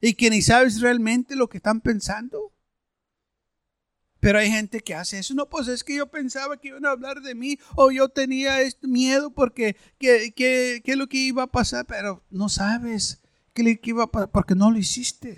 ¿Y 0.00 0.14
que 0.14 0.30
ni 0.30 0.40
sabes 0.40 0.80
realmente 0.80 1.36
lo 1.36 1.50
que 1.50 1.58
están 1.58 1.82
pensando? 1.82 2.54
Pero 4.18 4.38
hay 4.38 4.50
gente 4.50 4.80
que 4.80 4.94
hace 4.94 5.18
eso. 5.18 5.34
No, 5.34 5.46
pues 5.50 5.68
es 5.68 5.84
que 5.84 5.96
yo 5.96 6.06
pensaba 6.06 6.58
que 6.58 6.68
iban 6.68 6.86
a 6.86 6.92
hablar 6.92 7.20
de 7.20 7.34
mí 7.34 7.58
o 7.76 7.90
yo 7.90 8.08
tenía 8.08 8.62
este 8.62 8.86
miedo 8.86 9.30
porque 9.30 9.76
qué 9.98 10.32
que, 10.34 10.80
es 10.82 10.96
lo 10.96 11.06
que 11.10 11.18
iba 11.18 11.42
a 11.42 11.52
pasar, 11.52 11.84
pero 11.84 12.24
no 12.30 12.48
sabes 12.48 13.20
qué 13.52 13.78
iba 13.82 14.04
a 14.04 14.10
pasar 14.10 14.30
porque 14.30 14.54
no 14.54 14.70
lo 14.70 14.78
hiciste. 14.78 15.36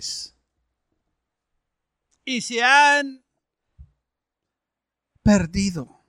Y 2.23 2.39
se 2.39 2.63
han 2.63 3.20
perdido 5.23 6.01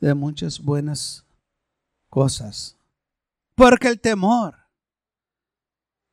de 0.00 0.14
muchas 0.14 0.60
buenas 0.60 1.24
cosas, 2.08 2.76
porque 3.54 3.88
el 3.88 4.00
temor 4.00 4.56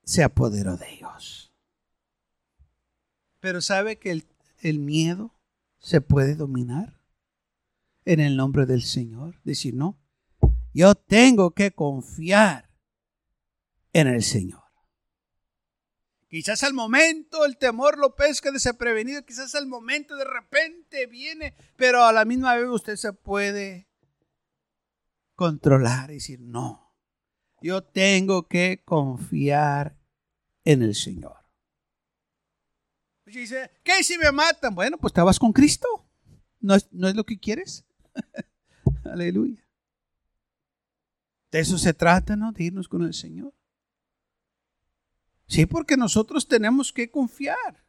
se 0.04 0.24
apoderó 0.24 0.78
de 0.78 0.94
ellos. 0.94 1.52
Pero 3.40 3.62
sabe 3.62 3.98
que 3.98 4.12
el, 4.12 4.28
el 4.62 4.80
miedo 4.80 5.32
se 5.80 6.02
puede 6.02 6.36
dominar 6.36 7.00
en 8.06 8.20
el 8.20 8.38
nombre 8.38 8.66
del 8.66 8.82
Señor. 8.82 9.40
Decir, 9.44 9.76
no, 9.76 9.98
yo 10.74 10.96
tengo 10.96 11.52
que 11.52 11.72
confiar 11.72 12.70
en 13.94 14.08
el 14.08 14.24
Señor. 14.24 14.65
Quizás 16.28 16.64
al 16.64 16.74
momento 16.74 17.46
el 17.46 17.58
temor 17.58 17.98
lo 17.98 18.16
pesca 18.16 18.52
desaprevenido, 18.52 19.24
quizás 19.26 19.54
al 19.56 19.68
momento 19.68 20.16
de 20.16 20.26
repente 20.26 21.06
viene, 21.06 21.56
pero 21.76 22.04
a 22.04 22.12
la 22.12 22.26
misma 22.26 22.56
vez 22.56 22.68
usted 22.68 22.96
se 22.96 23.14
puede 23.14 23.88
controlar 25.36 26.10
y 26.12 26.16
decir, 26.16 26.42
no, 26.42 26.96
yo 27.62 27.84
tengo 27.84 28.48
que 28.48 28.82
confiar 28.84 29.98
en 30.64 30.82
el 30.82 30.96
Señor. 30.96 31.38
Y 33.28 33.32
dice, 33.32 33.72
¿qué 33.84 34.04
si 34.04 34.18
me 34.18 34.32
matan? 34.32 34.76
Bueno, 34.76 34.98
pues 34.98 35.14
vas 35.14 35.40
con 35.40 35.52
Cristo. 35.52 35.88
¿No 36.60 36.76
es, 36.76 36.88
no 36.92 37.08
es 37.08 37.16
lo 37.16 37.24
que 37.24 37.40
quieres? 37.40 37.86
Aleluya. 39.04 39.64
De 41.52 41.60
eso 41.60 41.78
se 41.78 41.94
trata, 41.94 42.36
¿no? 42.36 42.52
De 42.52 42.64
irnos 42.66 42.88
con 42.88 43.04
el 43.04 43.14
Señor. 43.14 43.54
Sí, 45.56 45.66
porque 45.66 45.96
nosotros 45.96 46.50
tenemos 46.50 46.92
que 46.92 47.10
confiar. 47.10 47.82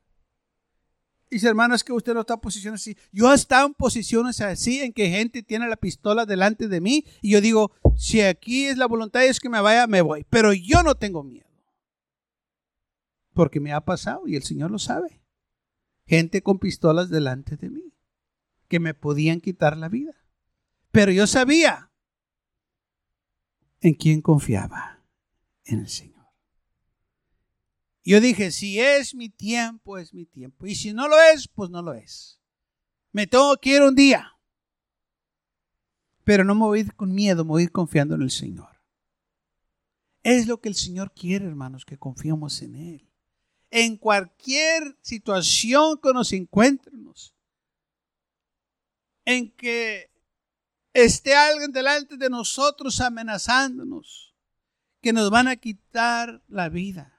Dice, 1.29 1.49
hermanos, 1.49 1.83
que 1.83 1.93
usted 1.93 2.15
no 2.15 2.21
está 2.21 2.35
en 2.35 2.41
posiciones 2.41 2.81
así. 2.81 2.97
Yo 3.11 3.33
he 3.33 3.35
estado 3.35 3.67
en 3.67 3.75
posiciones 3.75 4.41
así, 4.41 4.83
en 4.83 4.93
que 4.93 5.11
gente 5.11 5.43
tiene 5.43 5.69
la 5.69 5.75
pistola 5.75 6.27
delante 6.27 6.69
de 6.69 6.81
mí 6.81 7.05
y 7.21 7.33
yo 7.33 7.41
digo, 7.41 7.73
si 7.97 8.21
aquí 8.21 8.67
es 8.67 8.77
la 8.77 8.87
voluntad 8.87 9.25
es 9.25 9.41
que 9.41 9.49
me 9.49 9.61
vaya, 9.61 9.89
me 9.89 10.01
voy. 10.01 10.25
Pero 10.31 10.53
yo 10.53 10.85
no 10.85 10.95
tengo 10.95 11.25
miedo. 11.25 11.49
Porque 13.35 13.59
me 13.59 13.73
ha 13.73 13.81
pasado 13.81 14.29
y 14.29 14.37
el 14.37 14.45
Señor 14.45 14.71
lo 14.71 14.79
sabe. 14.79 15.21
Gente 16.07 16.43
con 16.43 16.61
pistolas 16.61 17.11
delante 17.11 17.57
de 17.57 17.69
mí, 17.69 17.93
que 18.69 18.79
me 18.79 18.95
podían 18.95 19.41
quitar 19.41 19.77
la 19.77 19.89
vida. 19.89 20.15
Pero 20.93 21.11
yo 21.11 21.27
sabía 21.27 21.91
en 23.81 23.95
quién 23.95 24.23
confiaba, 24.23 25.05
en 25.65 25.81
el 25.81 25.89
Señor. 25.89 26.16
Yo 28.07 28.21
dije, 28.21 28.53
si 28.53 28.79
es 28.79 29.17
mi 29.17 29.29
tiempo, 29.29 29.99
es 29.99 30.15
mi 30.15 30.27
tiempo. 30.27 30.65
Y 30.65 30.77
si 30.77 30.93
no 30.93 31.09
lo 31.09 31.21
es, 31.21 31.49
pues 31.49 31.71
no 31.71 31.83
lo 31.83 31.93
es. 31.93 32.41
Me 33.11 33.27
tengo 33.27 33.57
que 33.57 33.75
ir 33.75 33.83
un 33.83 33.97
día. 33.97 34.39
Pero 36.23 36.45
no 36.45 36.55
me 36.55 36.61
voy 36.61 36.79
a 36.79 36.83
ir 36.83 36.95
con 36.95 37.13
miedo, 37.13 37.45
me 37.45 37.49
voy 37.49 37.63
a 37.63 37.65
ir 37.65 37.73
confiando 37.73 38.15
en 38.15 38.23
el 38.23 38.31
Señor. 38.31 38.81
Es 40.23 40.47
lo 40.47 40.61
que 40.61 40.69
el 40.69 40.77
Señor 40.77 41.13
quiere, 41.15 41.47
hermanos, 41.47 41.85
que 41.85 41.99
confiemos 41.99 42.63
en 42.63 42.77
Él. 42.77 43.11
En 43.71 43.97
cualquier 43.97 44.97
situación 45.03 45.99
que 46.01 46.13
nos 46.13 46.33
encuentremos, 46.33 47.35
en 49.25 49.51
que 49.51 50.13
esté 50.95 51.35
alguien 51.35 51.73
delante 51.73 52.17
de 52.17 52.31
nosotros 52.31 53.01
amenazándonos, 53.01 54.33
que 55.01 55.13
nos 55.13 55.29
van 55.29 55.49
a 55.49 55.57
quitar 55.57 56.41
la 56.47 56.69
vida 56.69 57.16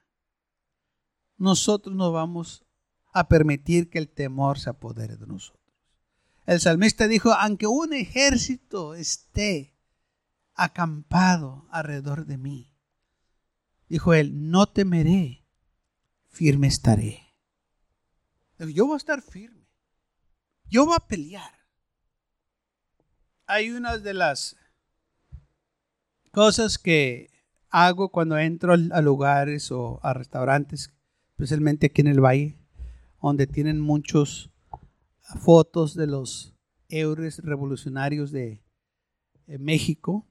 nosotros 1.38 1.96
no 1.96 2.12
vamos 2.12 2.66
a 3.14 3.28
permitir 3.28 3.90
que 3.90 3.98
el 3.98 4.10
temor 4.10 4.60
se 4.60 4.70
apodere 4.70 5.18
de 5.18 5.28
nosotros. 5.28 5.64
El 6.46 6.60
salmista 6.60 7.08
dijo, 7.08 7.34
aunque 7.34 7.68
un 7.68 7.94
ejército 7.94 8.96
esté 8.96 9.76
acampado 10.54 11.68
alrededor 11.72 12.26
de 12.26 12.38
mí, 12.38 12.74
dijo 13.90 14.14
él, 14.14 14.50
no 14.50 14.68
temeré, 14.68 15.46
firme 16.30 16.68
estaré. 16.68 17.36
Yo 18.58 18.88
voy 18.88 18.96
a 18.96 18.98
estar 18.98 19.22
firme. 19.22 19.68
Yo 20.70 20.86
voy 20.86 20.96
a 20.98 21.08
pelear. 21.08 21.52
Hay 23.46 23.72
una 23.72 23.98
de 23.98 24.14
las 24.14 24.58
cosas 26.32 26.78
que 26.78 27.30
hago 27.70 28.10
cuando 28.10 28.38
entro 28.38 28.74
a 28.74 29.02
lugares 29.02 29.72
o 29.72 30.00
a 30.04 30.14
restaurantes 30.14 30.94
especialmente 31.38 31.86
aquí 31.86 32.02
en 32.02 32.08
el 32.08 32.20
valle, 32.20 32.58
donde 33.22 33.46
tienen 33.46 33.80
muchos 33.80 34.50
fotos 35.20 35.94
de 35.94 36.08
los 36.08 36.56
héroes 36.90 37.38
revolucionarios 37.44 38.32
de, 38.32 38.64
México. 39.60 40.28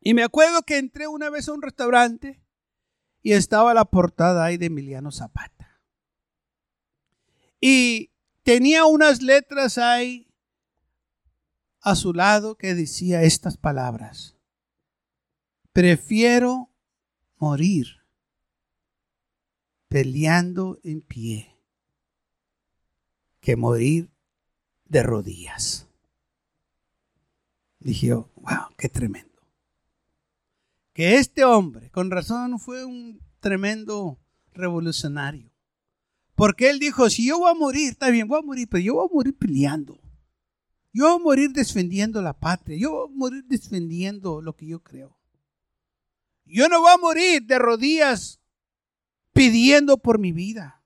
Y 0.00 0.12
me 0.12 0.22
acuerdo 0.22 0.64
que 0.64 0.76
entré 0.76 1.06
una 1.06 1.30
vez 1.30 1.48
a 1.48 1.54
un 1.54 1.62
restaurante 1.62 2.44
y 3.22 3.32
estaba 3.32 3.72
la 3.72 3.86
portada 3.86 4.44
ahí 4.44 4.58
de 4.58 4.66
Emiliano 4.66 5.10
Zapata. 5.10 5.80
Y 7.58 8.10
tenía 8.42 8.84
unas 8.84 9.22
letras 9.22 9.78
ahí 9.78 10.28
a 11.80 11.94
su 11.94 12.12
lado 12.12 12.56
que 12.56 12.74
decía 12.74 13.22
estas 13.22 13.56
palabras. 13.56 14.36
Prefiero 15.72 16.68
morir 17.38 18.01
peleando 19.92 20.80
en 20.84 21.02
pie 21.02 21.54
que 23.40 23.56
morir 23.56 24.10
de 24.86 25.02
rodillas. 25.02 25.86
Dije 27.78 28.14
wow, 28.14 28.72
qué 28.78 28.88
tremendo. 28.88 29.42
Que 30.94 31.16
este 31.16 31.44
hombre, 31.44 31.90
con 31.90 32.10
razón, 32.10 32.58
fue 32.58 32.86
un 32.86 33.20
tremendo 33.40 34.18
revolucionario. 34.54 35.52
Porque 36.36 36.70
él 36.70 36.78
dijo, 36.78 37.10
si 37.10 37.26
yo 37.26 37.40
voy 37.40 37.50
a 37.50 37.54
morir, 37.54 37.90
está 37.90 38.08
bien, 38.08 38.28
voy 38.28 38.38
a 38.38 38.46
morir, 38.46 38.68
pero 38.70 38.82
yo 38.82 38.94
voy 38.94 39.08
a 39.10 39.14
morir 39.14 39.36
peleando. 39.36 40.00
Yo 40.90 41.04
voy 41.04 41.20
a 41.20 41.22
morir 41.22 41.52
defendiendo 41.52 42.22
la 42.22 42.32
patria. 42.32 42.78
Yo 42.78 42.92
voy 42.92 43.08
a 43.08 43.14
morir 43.14 43.44
defendiendo 43.44 44.40
lo 44.40 44.56
que 44.56 44.66
yo 44.66 44.82
creo. 44.82 45.18
Yo 46.46 46.70
no 46.70 46.80
voy 46.80 46.92
a 46.92 46.98
morir 46.98 47.42
de 47.42 47.58
rodillas 47.58 48.41
pidiendo 49.32 49.98
por 49.98 50.18
mi 50.18 50.32
vida. 50.32 50.82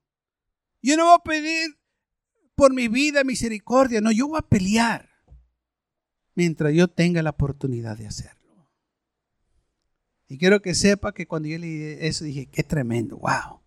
Yo 0.82 0.96
no 0.96 1.04
voy 1.04 1.16
a 1.18 1.22
pedir 1.22 1.78
por 2.54 2.72
mi 2.72 2.88
vida 2.88 3.24
misericordia, 3.24 4.00
no, 4.00 4.10
yo 4.12 4.28
voy 4.28 4.38
a 4.38 4.48
pelear 4.48 5.10
mientras 6.34 6.72
yo 6.72 6.88
tenga 6.88 7.22
la 7.22 7.30
oportunidad 7.30 7.98
de 7.98 8.06
hacerlo. 8.06 8.70
Y 10.28 10.38
quiero 10.38 10.60
que 10.60 10.74
sepa 10.74 11.12
que 11.12 11.26
cuando 11.26 11.48
yo 11.48 11.58
leí 11.58 11.96
eso 12.00 12.24
dije, 12.24 12.46
qué 12.46 12.62
tremendo, 12.62 13.18
wow. 13.18 13.60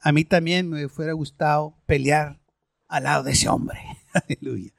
A 0.00 0.12
mí 0.12 0.24
también 0.24 0.68
me 0.68 0.88
fuera 0.88 1.12
gustado 1.12 1.76
pelear 1.86 2.40
al 2.88 3.04
lado 3.04 3.24
de 3.24 3.32
ese 3.32 3.48
hombre. 3.48 3.80
Aleluya. 4.12 4.72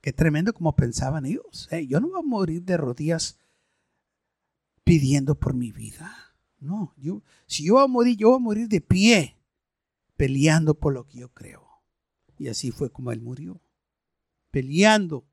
Qué 0.00 0.12
tremendo 0.12 0.52
como 0.52 0.74
pensaban 0.76 1.26
ellos. 1.26 1.68
yo 1.88 2.00
no 2.00 2.08
voy 2.08 2.20
a 2.20 2.22
morir 2.22 2.62
de 2.62 2.76
rodillas 2.76 3.38
pidiendo 4.84 5.34
por 5.34 5.54
mi 5.54 5.72
vida. 5.72 6.25
No, 6.66 6.92
yo, 6.96 7.22
si 7.46 7.64
yo 7.64 7.74
voy 7.74 7.84
a 7.84 7.86
morir, 7.86 8.16
yo 8.16 8.28
voy 8.30 8.36
a 8.36 8.40
morir 8.40 8.68
de 8.68 8.80
pie, 8.80 9.36
peleando 10.16 10.74
por 10.74 10.92
lo 10.92 11.06
que 11.06 11.18
yo 11.18 11.32
creo. 11.32 11.66
Y 12.38 12.48
así 12.48 12.70
fue 12.70 12.90
como 12.90 13.12
él 13.12 13.20
murió, 13.20 13.60
peleando 14.50 15.24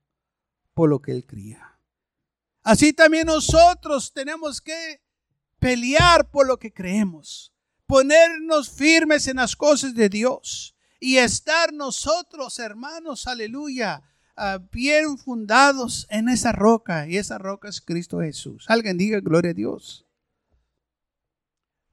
por 0.73 0.89
lo 0.89 1.01
que 1.01 1.11
él 1.11 1.25
creía. 1.25 1.77
Así 2.63 2.93
también 2.93 3.27
nosotros 3.27 4.13
tenemos 4.13 4.61
que 4.61 5.01
pelear 5.59 6.29
por 6.29 6.47
lo 6.47 6.57
que 6.57 6.71
creemos, 6.71 7.53
ponernos 7.85 8.69
firmes 8.69 9.27
en 9.27 9.37
las 9.37 9.55
cosas 9.55 9.93
de 9.95 10.09
Dios 10.09 10.75
y 10.99 11.17
estar 11.17 11.73
nosotros, 11.73 12.59
hermanos, 12.59 13.27
aleluya, 13.27 14.01
ah, 14.37 14.59
bien 14.71 15.17
fundados 15.17 16.07
en 16.09 16.29
esa 16.29 16.53
roca 16.53 17.07
y 17.07 17.17
esa 17.17 17.37
roca 17.37 17.67
es 17.67 17.81
Cristo 17.81 18.21
Jesús. 18.21 18.65
Alguien 18.69 18.97
diga 18.97 19.19
gloria 19.19 19.51
a 19.51 19.53
Dios. 19.53 20.02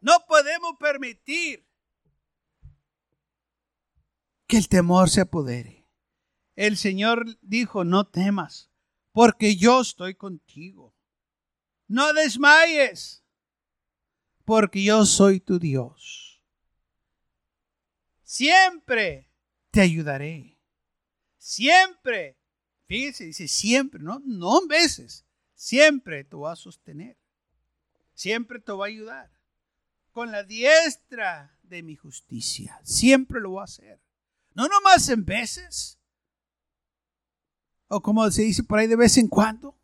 No 0.00 0.24
podemos 0.26 0.76
permitir 0.78 1.66
que 4.46 4.56
el 4.56 4.68
temor 4.68 5.10
se 5.10 5.20
apodere. 5.20 5.86
El 6.56 6.76
Señor 6.76 7.38
dijo, 7.42 7.84
no 7.84 8.06
temas, 8.06 8.70
porque 9.12 9.56
yo 9.56 9.82
estoy 9.82 10.14
contigo. 10.14 10.94
No 11.86 12.12
desmayes, 12.12 13.24
porque 14.44 14.82
yo 14.82 15.04
soy 15.04 15.40
tu 15.40 15.58
Dios. 15.58 16.42
Siempre 18.22 19.30
te 19.70 19.82
ayudaré. 19.82 20.58
Siempre, 21.36 22.38
fíjese, 22.86 23.24
dice 23.24 23.48
siempre, 23.48 24.00
no, 24.02 24.20
no 24.24 24.66
veces, 24.66 25.26
siempre 25.54 26.24
te 26.24 26.36
va 26.36 26.52
a 26.52 26.56
sostener. 26.56 27.18
Siempre 28.14 28.60
te 28.60 28.72
va 28.72 28.84
a 28.84 28.88
ayudar 28.88 29.39
con 30.20 30.32
la 30.32 30.42
diestra 30.42 31.58
de 31.62 31.82
mi 31.82 31.96
justicia. 31.96 32.78
Siempre 32.84 33.40
lo 33.40 33.52
voy 33.52 33.62
a 33.62 33.64
hacer. 33.64 34.02
No 34.52 34.68
nomás 34.68 35.08
en 35.08 35.24
veces. 35.24 35.98
O 37.88 38.02
como 38.02 38.30
se 38.30 38.42
dice 38.42 38.62
por 38.62 38.78
ahí 38.78 38.86
de 38.86 38.96
vez 38.96 39.16
en 39.16 39.28
cuando. 39.28 39.78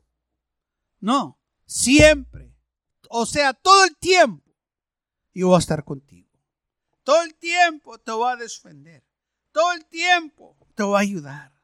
No, 1.01 1.41
siempre. 1.65 2.55
O 3.09 3.25
sea, 3.25 3.55
todo 3.55 3.87
el 3.87 3.97
tiempo. 3.97 4.55
Yo 5.33 5.47
voy 5.47 5.57
a 5.57 5.61
estar 5.61 5.83
contigo. 5.85 6.29
Todo 7.03 7.23
el 7.23 7.35
tiempo 7.37 7.97
te 7.97 8.11
voy 8.11 8.31
a 8.31 8.37
defender. 8.37 9.03
todo 9.53 9.73
el 9.73 9.87
tiempo 9.87 10.55
te 10.75 10.83
va 10.83 10.99
a 10.99 11.01
ayudar. 11.01 11.56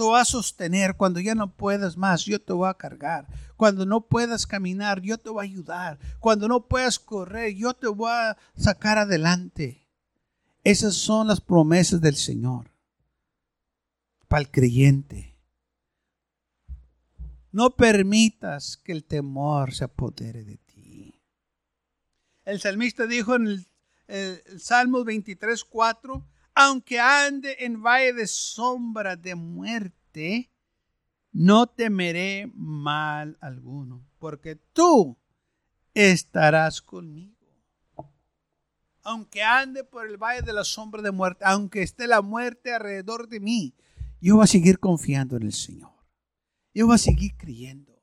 A 0.00 0.24
sostener 0.24 0.96
cuando 0.96 1.20
ya 1.20 1.34
no 1.34 1.54
puedas 1.54 1.96
más, 1.96 2.24
yo 2.24 2.40
te 2.40 2.52
voy 2.52 2.68
a 2.68 2.74
cargar. 2.74 3.26
Cuando 3.56 3.84
no 3.84 4.00
puedas 4.00 4.46
caminar, 4.46 5.02
yo 5.02 5.18
te 5.18 5.28
voy 5.28 5.44
a 5.46 5.50
ayudar. 5.50 5.98
Cuando 6.18 6.48
no 6.48 6.66
puedas 6.66 6.98
correr, 6.98 7.54
yo 7.54 7.74
te 7.74 7.86
voy 7.86 8.10
a 8.10 8.36
sacar 8.56 8.98
adelante. 8.98 9.86
Esas 10.64 10.94
son 10.94 11.28
las 11.28 11.40
promesas 11.40 12.00
del 12.00 12.16
Señor 12.16 12.70
para 14.28 14.40
el 14.40 14.50
creyente. 14.50 15.36
No 17.52 17.76
permitas 17.76 18.76
que 18.76 18.92
el 18.92 19.04
temor 19.04 19.74
se 19.74 19.84
apodere 19.84 20.44
de 20.44 20.56
ti. 20.56 21.20
El 22.44 22.60
salmista 22.60 23.06
dijo 23.06 23.34
en 23.34 23.46
el, 23.46 23.66
el 24.08 24.60
Salmo 24.60 25.04
23, 25.04 25.64
4, 25.64 26.26
aunque 26.60 27.00
ande 27.00 27.56
en 27.60 27.82
valle 27.82 28.12
de 28.12 28.26
sombra 28.26 29.16
de 29.16 29.34
muerte, 29.34 30.50
no 31.32 31.66
temeré 31.66 32.50
mal 32.54 33.38
alguno, 33.40 34.06
porque 34.18 34.56
tú 34.56 35.16
estarás 35.94 36.82
conmigo. 36.82 37.34
Aunque 39.02 39.42
ande 39.42 39.84
por 39.84 40.06
el 40.06 40.18
valle 40.18 40.42
de 40.42 40.52
la 40.52 40.64
sombra 40.64 41.00
de 41.00 41.10
muerte, 41.10 41.44
aunque 41.46 41.82
esté 41.82 42.06
la 42.06 42.20
muerte 42.20 42.74
alrededor 42.74 43.28
de 43.28 43.40
mí, 43.40 43.74
yo 44.20 44.36
voy 44.36 44.44
a 44.44 44.46
seguir 44.46 44.78
confiando 44.78 45.38
en 45.38 45.44
el 45.44 45.54
Señor. 45.54 45.92
Yo 46.74 46.86
voy 46.86 46.96
a 46.96 46.98
seguir 46.98 47.34
creyendo. 47.38 47.99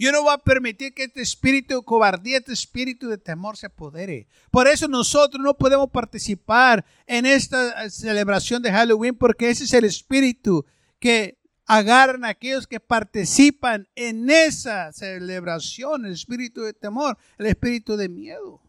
Yo 0.00 0.12
no 0.12 0.22
voy 0.22 0.32
a 0.32 0.38
permitir 0.38 0.94
que 0.94 1.04
este 1.04 1.20
espíritu 1.20 1.76
de 1.76 1.84
cobardía, 1.84 2.38
este 2.38 2.54
espíritu 2.54 3.10
de 3.10 3.18
temor 3.18 3.58
se 3.58 3.66
apodere. 3.66 4.28
Por 4.50 4.66
eso 4.66 4.88
nosotros 4.88 5.44
no 5.44 5.58
podemos 5.58 5.90
participar 5.90 6.86
en 7.06 7.26
esta 7.26 7.84
eh, 7.84 7.90
celebración 7.90 8.62
de 8.62 8.72
Halloween 8.72 9.14
porque 9.14 9.50
ese 9.50 9.64
es 9.64 9.74
el 9.74 9.84
espíritu 9.84 10.64
que 10.98 11.38
agarran 11.66 12.24
a 12.24 12.28
aquellos 12.28 12.66
que 12.66 12.80
participan 12.80 13.90
en 13.94 14.30
esa 14.30 14.90
celebración, 14.94 16.06
el 16.06 16.12
espíritu 16.12 16.62
de 16.62 16.72
temor, 16.72 17.18
el 17.36 17.44
espíritu 17.44 17.98
de 17.98 18.08
miedo. 18.08 18.62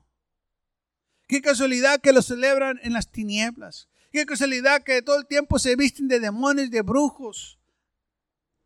Qué 1.30 1.42
casualidad 1.42 2.02
que 2.02 2.12
lo 2.12 2.22
celebran 2.22 2.78
en 2.84 2.92
las 2.92 3.10
tinieblas. 3.10 3.88
Qué 4.12 4.26
casualidad 4.26 4.84
que 4.84 5.02
todo 5.02 5.18
el 5.18 5.28
tiempo 5.28 5.60
se 5.60 5.78
visten 5.78 6.10
de 6.10 6.20
demonios, 6.20 6.70
de 6.70 6.82
brujos, 6.82 7.58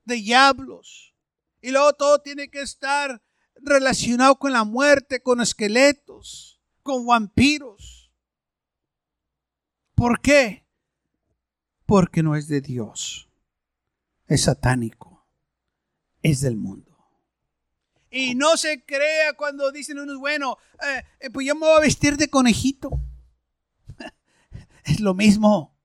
de 0.04 0.15
diablos. 0.15 1.14
Y 1.65 1.71
luego 1.71 1.93
todo 1.93 2.19
tiene 2.19 2.47
que 2.47 2.62
estar 2.62 3.23
relacionado 3.56 4.38
con 4.38 4.54
la 4.54 4.63
muerte, 4.63 5.23
con 5.23 5.41
esqueletos, 5.41 6.62
con 6.84 7.08
vampiros. 7.08 8.12
¿Por 9.95 10.21
qué? 10.21 10.67
Porque 11.88 12.21
no 12.21 12.36
es 12.36 12.47
de 12.47 12.62
Dios. 12.62 13.32
Es 14.28 14.43
satánico. 14.43 15.28
Es 16.21 16.41
del 16.41 16.56
mundo. 16.56 16.95
Y 18.12 18.36
no 18.36 18.58
se 18.58 18.86
crea 18.86 19.34
cuando 19.36 19.71
dicen 19.71 19.97
unos, 19.97 20.19
bueno, 20.19 20.60
eh, 20.88 21.04
eh, 21.19 21.32
pues 21.32 21.47
yo 21.47 21.56
me 21.56 21.62
voy 21.62 21.78
a 21.78 21.82
vestir 21.82 22.15
de 22.15 22.30
conejito. 22.30 22.91
es 24.84 24.99
lo 24.99 25.15
mismo. 25.15 25.75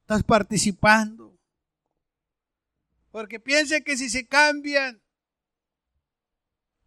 Estás 0.00 0.24
participando. 0.24 1.29
Porque 3.10 3.40
piensa 3.40 3.80
que 3.80 3.96
si 3.96 4.08
se 4.08 4.26
cambian 4.26 5.00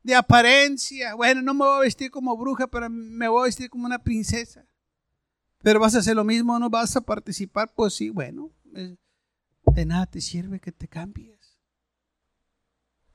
de 0.04 0.16
apariencia, 0.16 1.16
bueno, 1.16 1.42
no 1.42 1.54
me 1.54 1.66
voy 1.66 1.78
a 1.78 1.82
vestir 1.82 2.12
como 2.12 2.38
bruja, 2.38 2.68
pero 2.68 2.90
me 2.90 3.28
voy 3.28 3.42
a 3.42 3.46
vestir 3.46 3.70
como 3.70 3.86
una 3.86 4.04
princesa. 4.04 4.66
Pero 5.62 5.80
vas 5.80 5.96
a 5.96 6.00
hacer 6.00 6.16
lo 6.16 6.24
mismo, 6.24 6.60
no 6.60 6.70
vas 6.70 6.96
a 6.96 7.02
participar, 7.02 7.74
pues 7.74 7.94
sí, 7.94 8.10
bueno, 8.10 8.52
de 8.74 9.86
nada 9.86 10.06
te 10.06 10.22
sirve 10.22 10.60
que 10.60 10.72
te 10.72 10.88
cambies. 10.88 11.58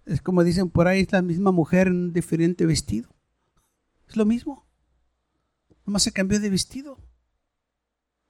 Es 0.07 0.23
como 0.23 0.42
dicen 0.42 0.71
por 0.71 0.88
ahí, 0.88 1.01
es 1.01 1.12
la 1.12 1.21
misma 1.21 1.53
mujer 1.53 1.88
en 1.88 1.97
un 1.97 2.12
diferente 2.14 2.64
vestido. 2.64 3.14
Es 4.09 4.16
lo 4.16 4.25
mismo. 4.25 4.66
Nomás 5.85 6.03
se 6.03 6.12
cambió 6.12 6.40
de 6.40 6.49
vestido. 6.49 6.99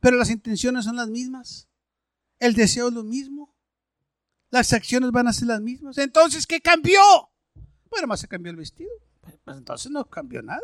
Pero 0.00 0.16
las 0.16 0.30
intenciones 0.30 0.84
son 0.84 0.96
las 0.96 1.08
mismas. 1.08 1.68
El 2.40 2.54
deseo 2.54 2.88
es 2.88 2.94
lo 2.94 3.04
mismo. 3.04 3.54
Las 4.50 4.72
acciones 4.72 5.10
van 5.10 5.28
a 5.28 5.32
ser 5.32 5.48
las 5.48 5.60
mismas. 5.60 5.98
Entonces, 5.98 6.46
¿qué 6.46 6.60
cambió? 6.60 7.00
Bueno, 7.90 8.06
más 8.06 8.20
se 8.20 8.28
cambió 8.28 8.50
el 8.50 8.56
vestido. 8.56 8.90
Pues 9.44 9.56
entonces 9.56 9.90
no 9.90 10.04
cambió 10.08 10.42
nada. 10.42 10.60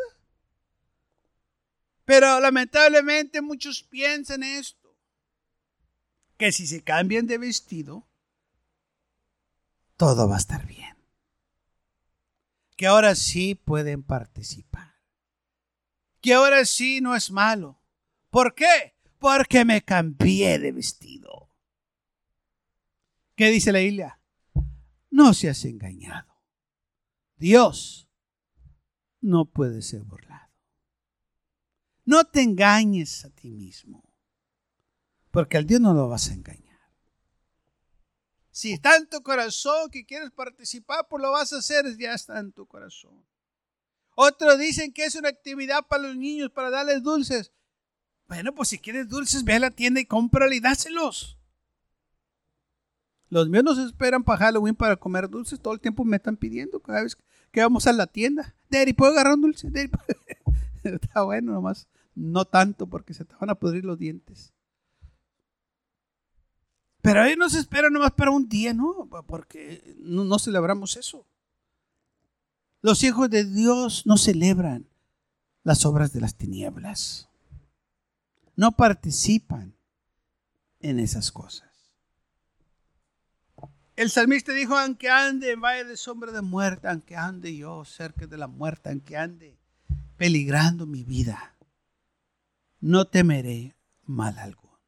Pero 2.05 2.41
lamentablemente 2.41 3.41
muchos 3.41 3.83
piensan 3.83 4.43
esto. 4.43 4.95
Que 6.37 6.53
si 6.53 6.67
se 6.67 6.83
cambian 6.83 7.27
de 7.27 7.39
vestido, 7.39 8.07
todo 9.97 10.29
va 10.29 10.37
a 10.37 10.39
estar 10.39 10.67
bien. 10.67 10.97
Que 12.77 12.87
ahora 12.87 13.15
sí 13.15 13.55
pueden 13.55 14.03
participar. 14.03 14.95
Que 16.21 16.35
ahora 16.35 16.65
sí 16.65 17.01
no 17.01 17.15
es 17.15 17.31
malo. 17.31 17.81
¿Por 18.31 18.55
qué? 18.55 18.95
Porque 19.19 19.65
me 19.65 19.83
cambié 19.83 20.59
de 20.59 20.73
vestido. 20.73 21.24
¿Qué 23.37 23.51
dice 23.51 23.73
la 23.73 23.81
Biblia? 23.81 24.21
No 25.11 25.35
seas 25.35 25.65
engañado. 25.65 26.33
Dios 27.37 28.09
no 29.21 29.47
puede 29.47 29.83
ser 29.83 30.03
burlado. 30.03 30.53
No 32.05 32.25
te 32.25 32.43
engañes 32.43 33.25
a 33.25 33.31
ti 33.31 33.51
mismo, 33.51 34.05
porque 35.31 35.57
al 35.57 35.67
Dios 35.67 35.81
no 35.81 35.95
lo 35.95 36.09
vas 36.09 36.29
a 36.31 36.35
engañar. 36.35 36.65
Si 38.51 38.73
está 38.73 38.97
en 38.97 39.09
tu 39.09 39.23
corazón 39.23 39.91
que 39.91 40.05
quieres 40.05 40.31
participar, 40.31 41.09
pues 41.09 41.21
lo 41.23 41.33
vas 41.33 41.53
a 41.53 41.59
hacer, 41.59 41.97
ya 41.99 42.15
está 42.15 42.39
en 42.39 42.53
tu 42.53 42.67
corazón. 42.67 43.27
Otros 44.15 44.59
dicen 44.61 44.93
que 44.93 45.07
es 45.07 45.17
una 45.17 45.29
actividad 45.29 45.87
para 45.89 46.05
los 46.05 46.17
niños, 46.17 46.51
para 46.51 46.71
darles 46.71 47.03
dulces. 47.03 47.53
Bueno, 48.29 48.55
pues 48.55 48.69
si 48.69 48.79
quieres 48.79 49.09
dulces, 49.09 49.43
ve 49.43 49.55
a 49.55 49.59
la 49.59 49.71
tienda 49.73 50.01
y 50.01 50.07
cómprale 50.07 50.55
y 50.55 50.61
dáselos. 50.61 51.39
Los 53.35 53.49
míos 53.49 53.65
no 53.65 53.75
se 53.75 53.83
esperan 53.83 54.23
para 54.23 54.39
Halloween 54.39 54.77
para 54.77 54.95
comer 54.95 55.29
dulces. 55.29 55.59
Todo 55.59 55.75
el 55.75 55.81
tiempo 55.81 56.05
me 56.05 56.19
están 56.19 56.37
pidiendo 56.37 56.79
cada 56.79 57.03
vez 57.03 57.19
que 57.51 57.61
vamos 57.61 57.85
a 57.89 57.93
la 57.93 58.07
tienda. 58.07 58.55
Daddy, 58.71 58.93
¿puedo 58.93 59.11
agarrar 59.11 59.35
un 59.35 59.41
dulce? 59.41 59.69
Está 60.85 61.25
bueno 61.25 61.53
nomás. 61.53 61.89
No 62.15 62.45
tanto 62.45 62.87
porque 62.87 63.13
se 63.13 63.25
te 63.25 63.35
van 63.35 63.51
a 63.51 63.57
pudrir 63.57 63.85
los 63.85 63.99
dientes. 63.99 64.53
Pero 67.03 67.23
ahí 67.23 67.35
no 67.35 67.51
se 67.51 67.59
espera 67.59 67.91
nomás 67.91 68.13
para 68.13 68.31
un 68.31 68.49
día, 68.49 68.73
¿no? 68.73 69.09
Porque 69.27 69.97
no 69.99 70.39
celebramos 70.39 70.97
eso. 70.97 71.27
Los 72.83 73.03
hijos 73.03 73.29
de 73.31 73.45
Dios 73.45 74.07
no 74.07 74.17
celebran 74.17 74.87
las 75.65 75.85
obras 75.85 76.13
de 76.13 76.21
las 76.21 76.37
tinieblas. 76.37 77.29
No 78.55 78.77
participan 78.77 79.75
en 80.79 81.01
esas 81.01 81.33
cosas. 81.33 81.74
El 83.97 84.11
salmista 84.11 84.53
dijo, 84.53 84.77
aunque 84.77 85.09
ande 85.09 85.53
en 85.53 85.61
valle 85.61 85.85
de 85.85 85.97
sombra 85.97 86.33
de 86.33 86.43
muerte, 86.43 86.89
aunque 86.89 87.15
ande 87.15 87.57
yo 87.57 87.85
cerca 87.85 88.27
de 88.27 88.37
la 88.37 88.49
muerte, 88.49 88.89
aunque 88.89 89.17
ande 89.17 89.57
peligrando 90.17 90.85
mi 90.85 91.05
vida, 91.05 91.57
no 92.81 93.07
temeré 93.07 93.77
mal 94.03 94.37
alguno. 94.39 94.81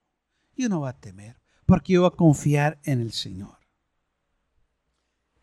Yo 0.56 0.68
no 0.68 0.80
voy 0.80 0.88
a 0.88 0.92
temer, 0.92 1.36
porque 1.66 1.92
yo 1.92 2.02
voy 2.02 2.10
a 2.12 2.16
confiar 2.16 2.80
en 2.82 3.00
el 3.00 3.12
Señor. 3.12 3.56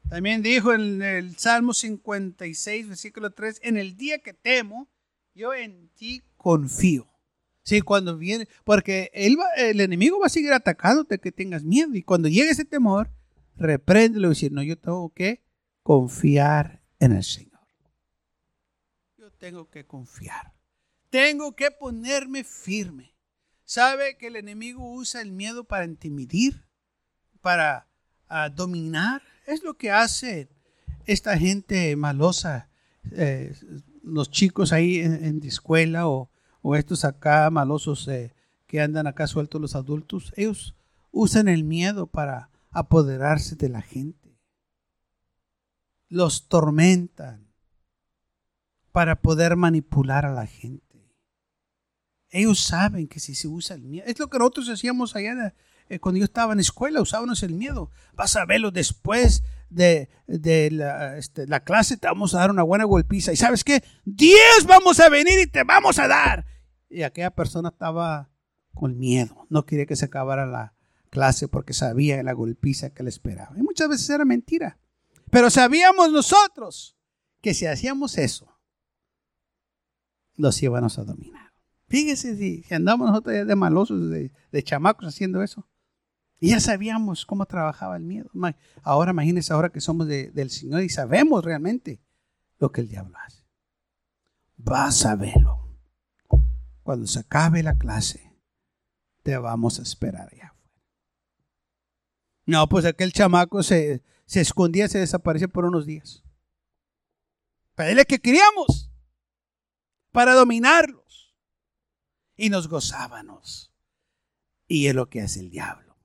También 0.10 0.41
dijo 0.43 0.73
en 0.73 1.02
el 1.02 1.38
Salmo 1.38 1.73
56, 1.73 2.89
versículo 2.89 3.32
3, 3.32 3.62
en 3.63 3.78
el 3.78 3.95
día 3.95 4.19
que 4.19 4.34
temo, 4.34 4.89
yo 5.34 5.54
en 5.54 5.88
ti 5.95 6.21
confío. 6.36 7.10
Sí, 7.63 7.82
cuando 7.82 8.17
viene, 8.17 8.49
porque 8.65 9.10
el 9.13 9.80
enemigo 9.80 10.19
va 10.19 10.26
a 10.26 10.30
seguir 10.30 10.52
atacándote 10.52 11.19
que 11.19 11.32
tengas 11.32 11.63
miedo. 11.63 11.95
Y 11.95 12.04
cuando 12.04 12.28
llegue 12.28 12.49
ese 12.49 12.65
temor, 12.65 13.10
repréndelo 13.56 14.28
y 14.28 14.30
decir, 14.30 14.52
no, 14.52 14.63
yo 14.63 14.78
tengo 14.78 15.13
que 15.13 15.44
confiar 15.84 16.82
en 17.00 17.13
el 17.13 17.24
Señor. 17.24 17.60
Yo 19.18 19.32
tengo 19.32 19.70
que 19.70 19.86
confiar. 19.86 20.54
Tengo 21.10 21.56
que 21.56 21.70
ponerme 21.72 22.44
firme. 22.44 23.13
¿Sabe 23.66 24.18
que 24.18 24.28
el 24.28 24.36
enemigo 24.36 24.94
usa 24.94 25.22
el 25.22 25.32
miedo 25.32 25.63
para 25.63 25.86
intimidir, 25.86 26.66
para 27.42 27.88
ah, 28.28 28.50
dominar? 28.50 29.22
Es 29.46 29.63
lo 29.63 29.76
que 29.76 29.92
hace 29.92 30.50
esta 31.06 31.38
gente 31.38 31.96
malosa, 31.96 32.70
eh, 33.12 33.56
los 34.04 34.30
chicos 34.30 34.74
ahí 34.74 35.00
en, 35.00 35.39
la 35.42 35.48
escuela 35.48 36.08
o, 36.08 36.30
estos 36.76 37.04
acá 37.04 37.50
malosos 37.50 38.08
eh, 38.08 38.34
que 38.68 38.82
andan 38.82 39.08
acá 39.08 39.28
sueltos 39.28 39.60
los 39.60 39.76
adultos. 39.76 40.34
Ellos 40.36 40.76
usan 41.12 41.48
el 41.48 41.63
miedo 41.63 42.08
para 42.08 42.50
apoderarse 42.74 43.56
de 43.56 43.70
la 43.70 43.82
gente. 43.82 44.38
Los 46.10 46.48
tormentan 46.48 47.54
para 48.92 49.22
poder 49.22 49.56
manipular 49.56 50.26
a 50.26 50.34
la 50.34 50.46
gente. 50.46 50.84
Ellos 52.30 52.60
saben 52.60 53.08
que 53.08 53.20
si 53.20 53.36
se 53.36 53.48
usa 53.48 53.76
el 53.76 53.84
miedo, 53.84 54.06
es 54.08 54.20
lo 54.20 54.28
que 54.28 54.40
nosotros 54.40 54.70
hacíamos 54.70 55.16
allá 55.16 55.54
eh, 55.90 56.00
cuando 56.00 56.20
yo 56.20 56.26
estaba 56.26 56.54
en 56.54 56.60
escuela, 56.60 57.02
usábamos 57.02 57.44
el 57.44 57.54
miedo. 57.54 57.92
Vas 58.14 58.36
a 58.36 58.46
verlo 58.46 58.72
después 58.72 59.44
de, 59.70 60.10
este, 60.28 61.48
la, 61.48 61.64
clase, 61.64 61.98
te 61.98 62.08
vamos 62.08 62.34
a 62.34 62.40
dar 62.40 62.52
una 62.52 62.64
buena 62.64 62.86
golpiza. 62.86 63.34
¿Y 63.34 63.36
sabes 63.36 63.64
qué? 63.64 63.84
Diez 64.06 64.66
vamos 64.68 65.00
a 65.00 65.10
venir 65.10 65.40
y 65.40 65.48
te 65.48 65.64
vamos 65.64 66.00
a 66.00 66.08
dar. 66.08 66.46
Y 66.90 67.04
aquella 67.04 67.32
persona 67.32 67.70
estaba 67.70 68.30
con 68.74 68.98
miedo, 68.98 69.46
no 69.50 69.66
quería 69.66 69.86
que 69.86 69.96
se 69.96 70.06
acabara 70.06 70.46
la 70.46 70.74
clase 71.13 71.47
porque 71.47 71.73
sabía 71.73 72.23
la 72.23 72.34
golpiza 72.34 72.89
que 72.89 73.04
le 73.04 73.10
esperaba. 73.10 73.56
Y 73.56 73.62
muchas 73.62 73.88
veces 73.88 74.10
era 74.10 74.26
mentira. 74.26 74.80
Pero 75.30 75.52
sabíamos 75.52 76.12
nosotros 76.12 76.97
que 77.39 77.54
si 77.54 77.67
hacíamos 77.67 78.17
eso, 78.17 78.58
los 80.36 80.62
íbamos 80.63 80.97
a 80.97 81.04
dominar. 81.04 81.54
Fíjese 81.88 82.36
si, 82.36 82.65
andamos 82.73 83.10
nosotros 83.10 83.45
de 83.45 83.56
malosos, 83.56 84.10
de, 84.10 84.63
chamacos 84.63 85.08
haciendo 85.08 85.43
eso. 85.43 85.67
Y 86.39 86.49
ya 86.49 86.60
sabíamos 86.60 87.28
cómo 87.28 87.45
trabajaba 87.45 87.95
el 87.95 88.04
miedo. 88.04 88.32
Ahora 88.82 89.12
imagínense 89.12 89.54
ahora 89.54 89.69
que 89.69 89.82
somos 89.82 90.08
del 90.08 90.49
Señor 90.49 90.82
y 90.82 90.89
sabemos 90.89 91.45
realmente 91.45 92.02
lo 92.58 92.71
que 92.71 92.82
el 92.82 92.89
diablo 92.89 93.15
hace. 93.23 93.45
Vas 94.58 95.06
a 95.06 95.15
verlo. 95.15 95.78
Cuando 96.82 97.06
se 97.06 97.19
acabe 97.19 97.62
la 97.62 97.78
clase, 97.78 98.34
te 99.21 99.38
vamos 99.38 99.78
a 99.80 99.84
esperar 99.84 100.34
afuera. 100.34 100.53
No, 102.46 102.68
pues 102.68 102.86
aquel 102.86 103.14
chamaco 103.14 103.64
se, 103.64 104.04
se 104.26 104.42
escondía, 104.42 104.88
se 104.88 105.00
desaparecía 105.00 105.48
por 105.48 105.66
unos 105.66 105.86
días. 105.86 106.24
Pero 107.76 108.00
es 108.00 108.06
que 108.06 108.20
queríamos 108.20 108.92
para 110.12 110.34
dominarlo 110.34 111.04
y 112.36 112.50
nos 112.50 112.68
gozábamos. 112.68 113.72
Y 114.68 114.88
es 114.88 114.96
lo 114.96 115.10
que 115.10 115.22
hace 115.22 115.40
el 115.40 115.50
diablo. 115.50 115.98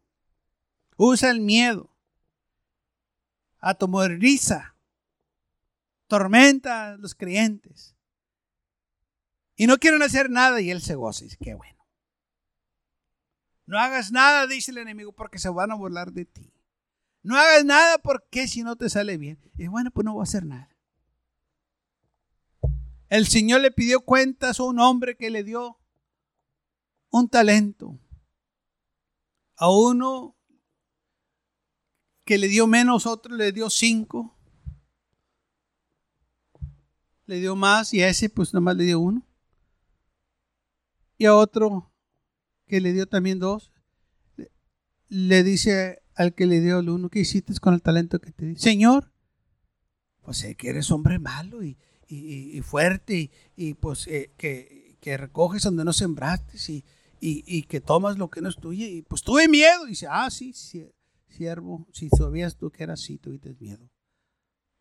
Usa 0.97 1.31
el 1.31 1.41
miedo, 1.41 1.95
atomoriza, 3.61 4.75
tormenta 6.07 6.91
a 6.91 6.97
los 6.97 7.15
creyentes. 7.15 7.97
Y 9.57 9.67
no 9.67 9.79
quieren 9.79 10.03
hacer 10.03 10.31
nada 10.31 10.61
y 10.61 10.71
él 10.71 10.81
se 10.81 10.95
goza. 10.95 11.25
Y 11.25 11.29
dice, 11.29 11.39
qué 11.41 11.55
bueno. 11.55 11.78
No 13.69 13.79
hagas 13.79 14.11
nada, 14.11 14.47
dice 14.47 14.71
el 14.71 14.79
enemigo, 14.79 15.13
porque 15.13 15.39
se 15.39 15.51
van 15.51 15.71
a 15.71 15.75
burlar 15.75 16.11
de 16.11 16.25
ti. 16.25 16.51
No 17.23 17.37
hagas 17.37 17.67
nada 17.67 17.99
porque 17.99 18.49
si 18.49 18.63
no 18.63 18.77
te 18.77 18.89
sale 18.89 19.19
bien. 19.19 19.39
Y 19.59 19.67
bueno, 19.67 19.91
pues 19.91 20.07
no 20.07 20.15
voy 20.15 20.23
a 20.23 20.25
hacer 20.25 20.47
nada. 20.47 20.75
El 23.11 23.27
Señor 23.27 23.61
le 23.61 23.71
pidió 23.71 24.01
cuentas 24.01 24.59
a 24.59 24.63
un 24.63 24.81
hombre 24.81 25.19
que 25.19 25.29
le 25.29 25.45
dio 25.45 25.79
un 27.11 27.29
talento. 27.29 28.01
A 29.57 29.69
uno 29.71 30.35
que 32.25 32.39
le 32.39 32.49
dio 32.49 32.67
menos, 32.67 33.05
otro 33.05 33.37
le 33.37 33.53
dio 33.53 33.69
cinco. 33.69 34.35
Le 37.27 37.37
dio 37.37 37.55
más 37.55 37.93
y 37.93 38.03
a 38.03 38.09
ese 38.09 38.31
pues 38.31 38.55
nomás 38.55 38.77
le 38.77 38.85
dio 38.85 38.99
uno. 38.99 39.27
Y 41.19 41.27
a 41.27 41.35
otro 41.35 41.93
que 42.69 42.81
le 42.81 42.93
dio 42.93 43.09
también 43.09 43.41
dos, 43.41 43.73
le 45.09 45.43
dice 45.43 46.03
al 46.15 46.35
que 46.35 46.47
le 46.47 46.61
dio 46.61 46.79
el 46.79 46.89
uno, 46.89 47.09
¿qué 47.09 47.21
hiciste 47.21 47.53
con 47.61 47.75
el 47.75 47.83
talento 47.83 48.21
que 48.21 48.33
te 48.33 48.47
di? 48.47 48.57
Señor, 48.57 49.13
pues 50.23 50.39
sé 50.39 50.55
que 50.55 50.69
eres 50.69 50.91
hombre 50.91 51.19
malo 51.19 51.65
y, 51.65 51.77
fuerte 52.63 53.31
y, 53.57 53.75
pues 53.75 54.07
eh, 54.07 54.33
que, 54.37 54.97
que, 55.01 55.17
recoges 55.17 55.63
donde 55.63 55.85
no 55.85 55.93
sembraste 55.93 56.59
y, 56.69 56.85
y, 57.21 57.63
que 57.63 57.81
tomas 57.81 58.19
lo 58.19 58.29
que 58.31 58.41
no 58.41 58.49
es 58.49 58.57
tuyo. 58.57 58.87
Y 58.87 59.03
pues 59.03 59.23
tuve 59.23 59.49
miedo. 59.49 59.87
Y 59.87 59.91
dice, 59.91 60.07
ah, 60.11 60.31
sí, 60.31 60.53
siervo, 61.29 61.87
si 61.93 62.09
sabías 62.11 62.57
tú 62.57 62.71
que 62.71 62.83
era 62.83 62.95
así, 62.95 63.19
tuviste 63.19 63.55
miedo. 63.59 63.91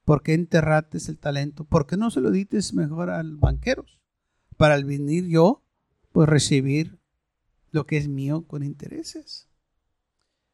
¿Por 0.06 0.24
qué 0.24 0.34
enterraste 0.34 0.98
el 1.10 1.18
talento? 1.18 1.66
¿Por 1.66 1.86
qué 1.86 1.98
no 1.98 2.12
se 2.12 2.22
lo 2.22 2.32
dices 2.32 2.74
mejor 2.74 3.10
al 3.10 3.36
banqueros? 3.36 4.00
Para 4.56 4.76
al 4.76 4.86
venir 4.86 5.28
yo, 5.28 5.64
pues 6.12 6.30
recibir 6.30 6.97
lo 7.72 7.86
que 7.86 7.98
es 7.98 8.08
mío 8.08 8.46
con 8.48 8.64
intereses. 8.64 9.48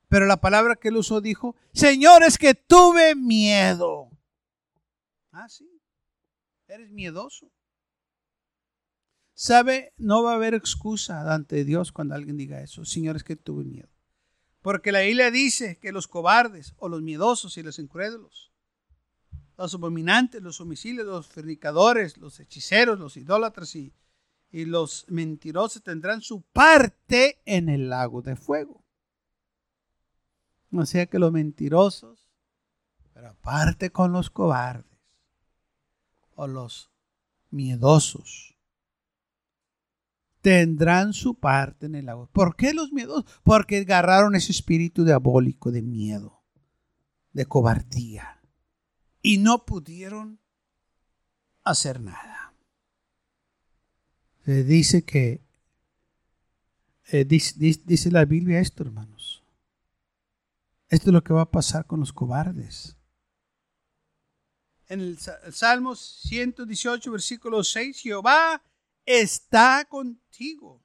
Pero 0.08 0.26
la 0.26 0.42
palabra 0.42 0.76
que 0.76 0.90
él 0.90 0.98
usó 0.98 1.22
dijo, 1.22 1.56
Señor, 1.74 2.24
es 2.24 2.38
que 2.38 2.54
tuve 2.54 3.16
miedo. 3.16 4.10
Ah, 5.32 5.50
sí, 5.50 5.82
eres 6.68 6.92
miedoso. 6.92 7.52
¿Sabe? 9.34 9.94
No 9.98 10.24
va 10.24 10.34
a 10.34 10.36
haber 10.36 10.54
excusa 10.54 11.34
ante 11.34 11.66
Dios 11.66 11.92
cuando 11.92 12.14
alguien 12.14 12.38
diga 12.38 12.62
eso. 12.62 12.86
Señores, 12.86 13.24
que 13.24 13.36
tuve 13.36 13.64
miedo. 13.64 13.90
Porque 14.62 14.92
la 14.92 15.02
Biblia 15.02 15.32
dice 15.32 15.80
que 15.80 15.92
los 15.92 16.08
cobardes 16.08 16.74
o 16.78 16.88
los 16.88 17.02
miedosos 17.02 17.58
y 17.58 17.64
los 17.64 17.80
incrédulos, 17.80 18.54
los 19.58 19.74
abominantes, 19.74 20.42
los 20.42 20.62
homicidios, 20.62 21.06
los 21.06 21.28
fornicadores, 21.28 22.18
los 22.18 22.40
hechiceros, 22.40 23.00
los 23.00 23.18
idólatras 23.18 23.76
y, 23.76 23.94
y 24.54 24.66
los 24.66 25.06
mentirosos 25.10 25.82
tendrán 25.82 26.22
su 26.22 26.44
parte 26.44 27.42
en 27.44 27.70
el 27.70 27.90
lago 27.90 28.22
de 28.22 28.36
fuego. 28.36 28.86
O 30.72 30.86
sea 30.86 31.08
que 31.08 31.18
los 31.18 31.32
mentirosos, 31.32 32.30
pero 33.14 33.30
aparte 33.30 33.92
con 33.92 34.12
los 34.12 34.30
cobardes 34.30 34.86
o 36.36 36.46
los 36.46 36.92
miedosos, 37.50 38.56
tendrán 40.42 41.14
su 41.14 41.40
parte 41.40 41.88
en 41.88 41.96
el 41.96 42.08
agua. 42.08 42.30
¿Por 42.32 42.56
qué 42.56 42.76
los 42.76 42.92
miedos? 42.92 43.26
Porque 43.44 43.80
agarraron 43.80 44.36
ese 44.36 44.52
espíritu 44.52 45.04
diabólico 45.04 45.72
de 45.72 45.82
miedo, 45.82 46.44
de 47.32 47.48
cobardía, 47.48 48.40
y 49.24 49.40
no 49.40 49.66
pudieron 49.66 50.40
hacer 51.64 52.02
nada. 52.02 52.33
Se 54.46 54.64
dice 54.64 55.04
que, 55.04 55.42
eh, 57.12 57.26
dice, 57.26 58.12
la 58.12 58.26
Biblia 58.26 58.60
esto, 58.60 58.84
hermanos. 58.84 59.44
Esto 60.90 61.10
es 61.10 61.14
lo 61.14 61.24
que 61.24 61.34
va 61.34 61.44
a 61.44 61.52
pasar 61.52 61.86
con 61.86 62.00
los 62.00 62.12
cobardes. 62.12 62.98
En 64.88 65.00
el, 65.00 65.18
el 65.46 65.54
Salmo 65.54 65.96
118, 65.96 67.12
versículo 67.12 67.64
6, 67.64 68.02
Jehová 68.02 68.62
está 69.06 69.86
contigo. 69.86 70.84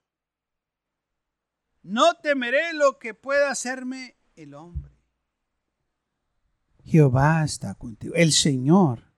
No 1.83 2.15
temeré 2.15 2.73
lo 2.75 2.99
que 2.99 3.15
pueda 3.15 3.51
hacerme 3.51 4.17
el 4.37 4.55
hombre. 4.55 4.93
Jehová 6.85 7.45
está 7.45 7.75
contigo. 7.75 8.15
El 8.15 8.33
Señor 8.33 9.13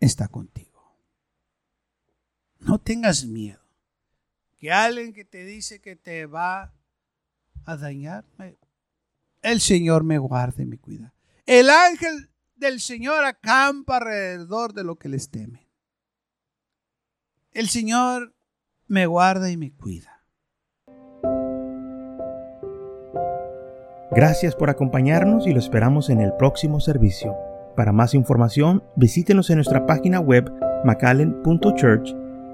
está 0.00 0.28
contigo. 0.28 0.65
No 2.60 2.78
tengas 2.78 3.24
miedo. 3.24 3.60
Que 4.58 4.72
alguien 4.72 5.12
que 5.12 5.24
te 5.24 5.44
dice 5.44 5.80
que 5.80 5.96
te 5.96 6.26
va 6.26 6.72
a 7.64 7.76
dañar, 7.76 8.24
el 9.42 9.60
Señor 9.60 10.02
me 10.02 10.18
guarde 10.18 10.62
y 10.62 10.66
me 10.66 10.78
cuida. 10.78 11.12
El 11.44 11.70
ángel 11.70 12.30
del 12.56 12.80
Señor 12.80 13.24
acampa 13.24 13.98
alrededor 13.98 14.72
de 14.72 14.84
lo 14.84 14.96
que 14.96 15.08
les 15.08 15.30
teme. 15.30 15.68
El 17.52 17.68
Señor 17.68 18.34
me 18.86 19.06
guarda 19.06 19.50
y 19.50 19.56
me 19.56 19.72
cuida. 19.72 20.16
Gracias 24.10 24.54
por 24.54 24.70
acompañarnos 24.70 25.46
y 25.46 25.52
lo 25.52 25.58
esperamos 25.58 26.10
en 26.10 26.20
el 26.20 26.32
próximo 26.34 26.80
servicio. 26.80 27.36
Para 27.76 27.92
más 27.92 28.14
información, 28.14 28.82
visítenos 28.96 29.50
en 29.50 29.56
nuestra 29.56 29.84
página 29.84 30.20
web 30.20 30.50
macallen.church. 30.84 32.25